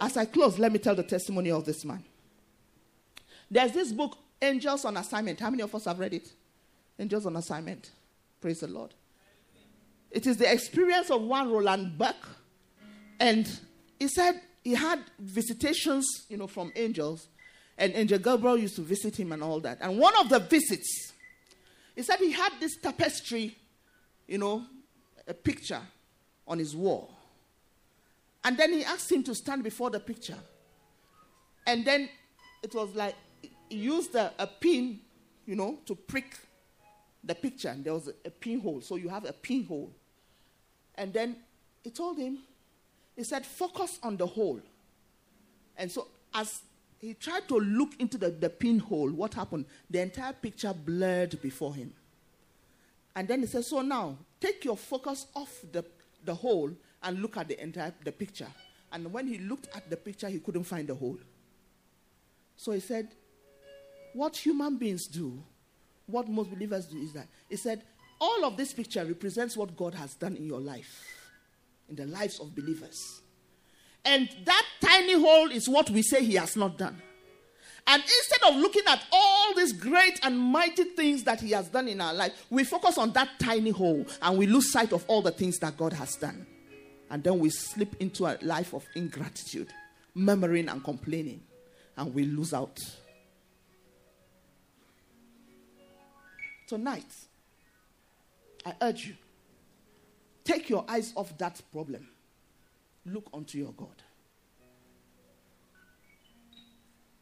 [0.00, 2.04] As I close, let me tell the testimony of this man.
[3.50, 5.40] There's this book, Angels on Assignment.
[5.40, 6.32] How many of us have read it?
[6.98, 7.90] Angels on Assignment.
[8.40, 8.94] Praise the Lord.
[10.10, 12.16] It is the experience of one Roland Buck.
[13.20, 13.48] And
[13.98, 17.28] he said he had visitations, you know, from angels.
[17.76, 19.78] And Angel Gabriel used to visit him and all that.
[19.80, 21.12] And one of the visits,
[21.94, 23.56] he said he had this tapestry,
[24.26, 24.64] you know,
[25.26, 25.80] a picture
[26.46, 27.14] on his wall.
[28.44, 30.38] And then he asked him to stand before the picture.
[31.66, 32.08] And then
[32.62, 33.14] it was like
[33.68, 35.00] he used a, a pin,
[35.46, 36.34] you know, to prick
[37.24, 37.68] the picture.
[37.68, 38.80] And there was a, pinhole.
[38.80, 39.92] So you have a pinhole.
[40.94, 41.36] And then
[41.82, 42.38] he told him,
[43.16, 44.60] he said, focus on the hole.
[45.76, 46.62] And so as
[46.98, 49.66] he tried to look into the, the pinhole, what happened?
[49.88, 51.92] The entire picture blurred before him.
[53.14, 55.84] And then he said, So now take your focus off the,
[56.24, 56.70] the hole
[57.02, 58.48] and look at the entire the picture.
[58.92, 61.18] And when he looked at the picture, he couldn't find the hole.
[62.56, 63.08] So he said,
[64.12, 65.42] What human beings do,
[66.08, 67.82] what most believers do is that he said,
[68.20, 71.04] all of this picture represents what God has done in your life,
[71.88, 73.20] in the lives of believers.
[74.04, 77.00] And that tiny hole is what we say he has not done.
[77.86, 81.88] And instead of looking at all these great and mighty things that he has done
[81.88, 85.22] in our life, we focus on that tiny hole and we lose sight of all
[85.22, 86.46] the things that God has done.
[87.10, 89.72] And then we slip into a life of ingratitude,
[90.14, 91.40] murmuring and complaining,
[91.96, 92.78] and we lose out.
[96.68, 97.10] Tonight,
[98.64, 99.14] I urge you,
[100.44, 102.06] take your eyes off that problem.
[103.06, 104.02] Look unto your God.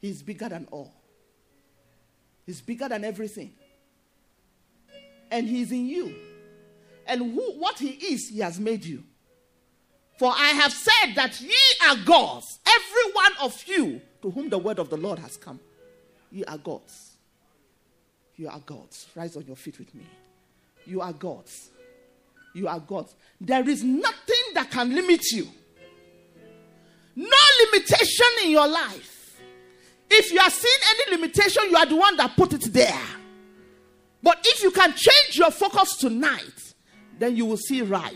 [0.00, 0.92] He's bigger than all.
[2.44, 3.52] He's bigger than everything.
[5.30, 6.14] And He's in you.
[7.06, 9.04] And who, what He is, He has made you.
[10.18, 11.54] For I have said that ye
[11.88, 15.60] are gods, every one of you to whom the word of the Lord has come.
[16.32, 17.15] Ye are gods.
[18.36, 19.06] You are gods.
[19.14, 20.04] Rise on your feet with me.
[20.84, 21.70] You are gods.
[22.54, 23.14] You are gods.
[23.40, 25.48] There is nothing that can limit you.
[27.14, 29.40] No limitation in your life.
[30.10, 33.02] If you are seeing any limitation, you are the one that put it there.
[34.22, 36.74] But if you can change your focus tonight,
[37.18, 38.12] then you will see right.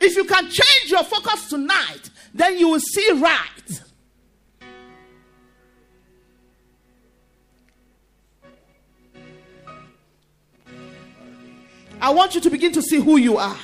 [0.00, 3.82] If you can change your focus tonight, then you will see right.
[12.04, 13.56] I want you to begin to see who you are.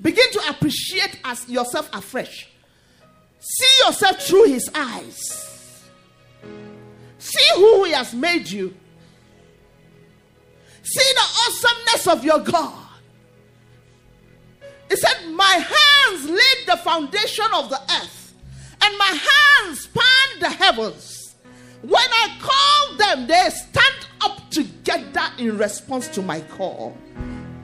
[0.00, 2.48] Begin to appreciate as yourself afresh.
[3.40, 5.88] See yourself through his eyes.
[7.18, 8.72] See who he has made you.
[10.84, 12.86] See the awesomeness of your God.
[14.88, 18.34] He said, My hands laid the foundation of the earth,
[18.80, 19.18] and my
[19.66, 21.34] hands spanned the heavens.
[21.82, 24.01] When I called them, they stand
[24.52, 26.96] together in response to my call.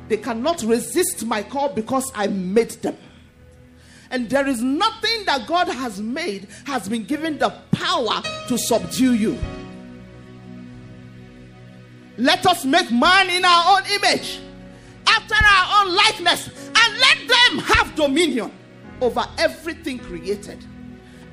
[0.08, 2.96] They cannot resist my call because I made them.
[4.10, 9.14] And there is nothing that God has made has been given the power to subdue
[9.14, 9.38] you.
[12.16, 14.40] Let us make man in our own image,
[15.06, 18.50] after our own likeness, and let them have dominion
[19.00, 20.64] over everything created,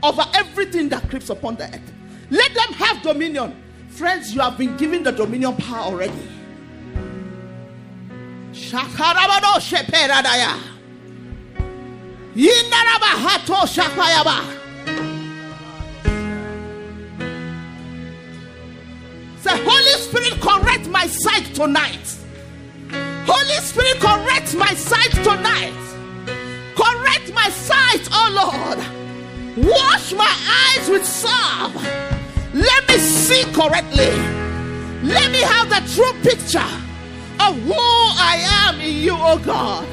[0.03, 1.93] over everything that creeps upon the earth.
[2.29, 3.63] Let them have dominion.
[3.95, 6.27] Friends, you have been given the dominion power already.
[8.51, 10.59] Shakarabado sheperadaya.
[12.35, 14.43] Yinarabahato shapayaba.
[19.39, 22.17] Say, Holy Spirit, correct my sight tonight.
[23.25, 25.71] Holy Spirit, correct my sight tonight.
[26.75, 28.29] Correct my sight, oh
[29.55, 29.65] Lord.
[29.65, 32.24] Wash my eyes with salve.
[32.55, 34.11] Let me see correctly.
[35.03, 36.71] Let me have the true picture
[37.39, 39.85] of who I am in you, oh God.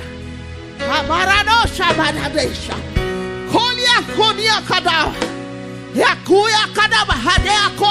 [5.92, 7.86] Yakuya kada bahadea ko.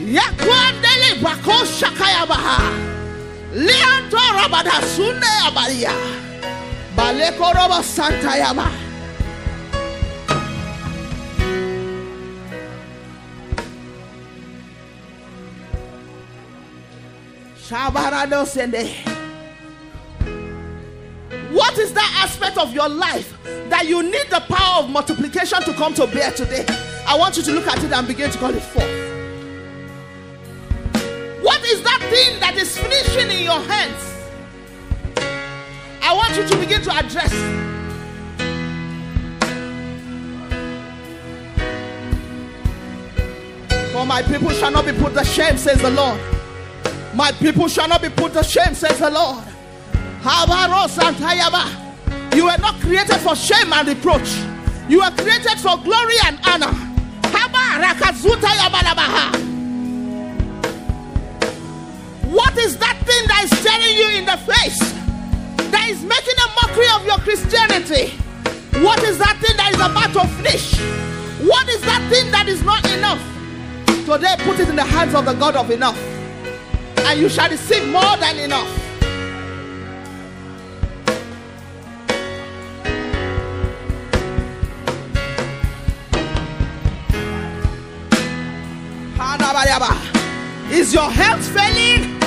[0.00, 1.22] Yakwandele
[2.26, 2.58] baha.
[5.44, 5.92] Abaria.
[6.96, 8.68] Baleko santa yaba.
[21.50, 23.38] What is that aspect of your life
[23.70, 26.66] that you need the power of multiplication to come to bear today?
[27.06, 28.84] I want you to look at it and begin to call it forth.
[31.42, 34.10] What is that thing that is finishing in your hands?
[36.02, 37.32] I want you to begin to address.
[43.90, 46.33] For my people shall not be put to shame, says the Lord.
[47.14, 49.44] My people shall not be put to shame, says the Lord.
[52.34, 54.36] You were not created for shame and reproach.
[54.88, 56.72] You are created for glory and honor.
[62.34, 64.78] What is that thing that is staring you in the face?
[65.70, 68.18] That is making a mockery of your Christianity?
[68.82, 70.74] What is that thing that is about to finish?
[71.48, 73.22] What is that thing that is not enough?
[74.04, 75.96] Today, put it in the hands of the God of enough,
[77.04, 78.84] and you shall receive more than enough.
[90.74, 92.18] Is your health failing?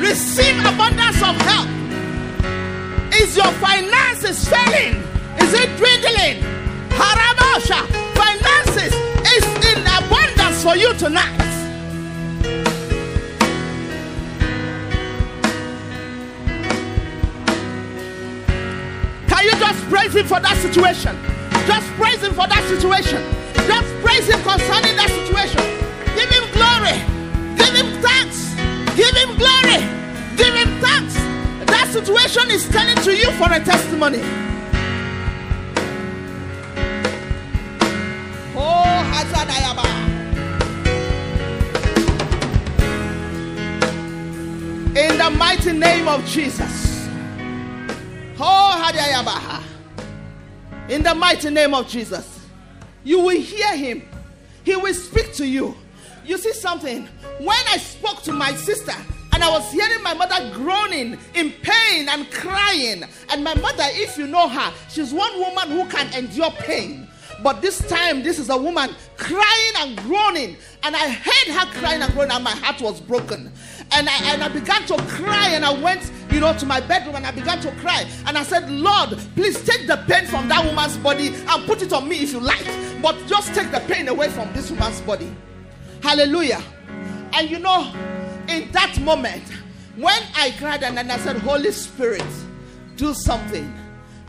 [0.00, 1.68] Receive abundance of help.
[3.12, 5.02] Is your finances failing?
[5.38, 6.38] Is it dwindling?
[6.90, 7.80] Haramasha.
[8.14, 8.94] Finances
[9.34, 9.44] is
[9.74, 11.49] in abundance for you tonight.
[19.70, 21.16] Just praise him for that situation?
[21.66, 23.22] Just praise him for that situation.
[23.70, 25.62] Just praise him concerning that situation.
[26.18, 26.98] Give him glory.
[27.54, 28.50] Give him thanks.
[28.98, 29.78] Give him glory.
[30.34, 31.14] Give him thanks.
[31.70, 34.22] That situation is turning to you for a testimony.
[38.56, 39.86] Oh, Hazadayaba.
[44.96, 46.89] In the mighty name of Jesus.
[50.88, 52.40] In the mighty name of Jesus.
[53.04, 54.08] You will hear him.
[54.64, 55.76] He will speak to you.
[56.24, 57.06] You see something?
[57.38, 58.94] When I spoke to my sister,
[59.32, 63.04] and I was hearing my mother groaning in pain and crying.
[63.30, 67.08] And my mother, if you know her, she's one woman who can endure pain.
[67.42, 70.56] But this time, this is a woman crying and groaning.
[70.82, 73.52] And I heard her crying and groaning, and my heart was broken.
[73.92, 77.16] And I, and I began to cry, and I went, you know, to my bedroom
[77.16, 78.06] and I began to cry.
[78.26, 81.92] And I said, Lord, please take the pain from that woman's body and put it
[81.92, 82.64] on me if you like.
[83.02, 85.34] But just take the pain away from this woman's body.
[86.02, 86.62] Hallelujah.
[87.32, 87.92] And you know,
[88.48, 89.42] in that moment,
[89.96, 92.24] when I cried and then I said, Holy Spirit,
[92.96, 93.72] do something.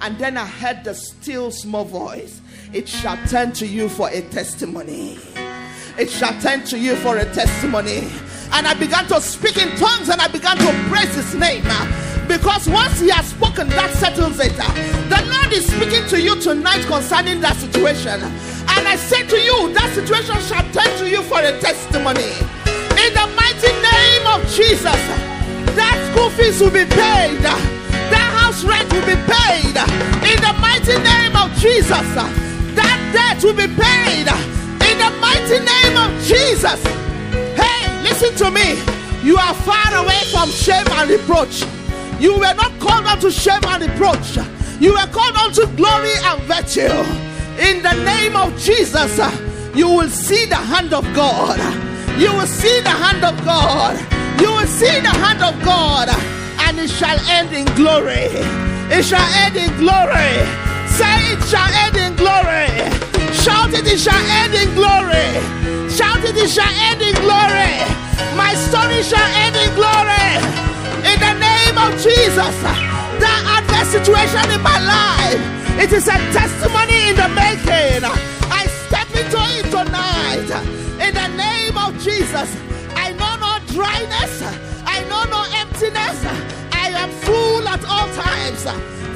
[0.01, 2.41] And then I heard the still small voice.
[2.73, 5.19] It shall turn to you for a testimony.
[5.97, 8.09] It shall turn to you for a testimony.
[8.53, 11.63] And I began to speak in tongues and I began to praise his name.
[12.27, 14.55] Because once he has spoken, that settles it.
[15.09, 18.21] The Lord is speaking to you tonight concerning that situation.
[18.21, 22.31] And I say to you, that situation shall turn to you for a testimony.
[22.95, 25.01] In the mighty name of Jesus,
[25.75, 27.43] that school fees will be paid.
[28.11, 29.75] That house rent will be paid.
[30.27, 32.07] In the mighty name of Jesus,
[32.75, 34.27] that debt will be paid.
[34.87, 36.79] In the mighty name of Jesus.
[38.21, 38.77] Listen to me.
[39.23, 41.65] You are far away from shame and reproach.
[42.19, 44.37] You were not called unto shame and reproach.
[44.79, 46.93] You were called unto glory and virtue.
[47.57, 49.17] In the name of Jesus,
[49.75, 51.57] you will see the hand of God.
[52.19, 53.97] You will see the hand of God.
[54.39, 56.09] You will see the hand of God.
[56.59, 58.29] And it shall end in glory.
[58.93, 60.37] It shall end in glory.
[60.93, 62.69] Say it shall end in glory.
[63.33, 65.89] Shout it, it shall end in glory.
[65.89, 68.10] Shout it, it shall end in glory.
[68.35, 70.29] My story shall end in glory.
[71.11, 72.55] In the name of Jesus.
[73.21, 75.41] That adverse situation in my life.
[75.79, 78.03] It is a testimony in the making.
[78.51, 80.49] I step into it tonight.
[81.01, 82.49] In the name of Jesus.
[82.95, 84.43] I know no dryness.
[84.85, 86.17] I know no emptiness.
[86.71, 88.61] I am full at all times.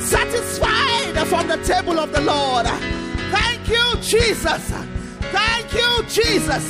[0.04, 2.68] Satisfied from the table of the Lord.
[3.32, 4.64] Thank you, Jesus.
[5.32, 6.66] Thank you, Jesus.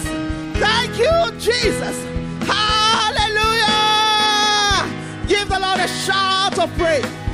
[0.57, 2.14] Thank you, Jesus.
[2.47, 3.67] Hallelujah.
[5.27, 7.24] Give the Lord a shout of praise.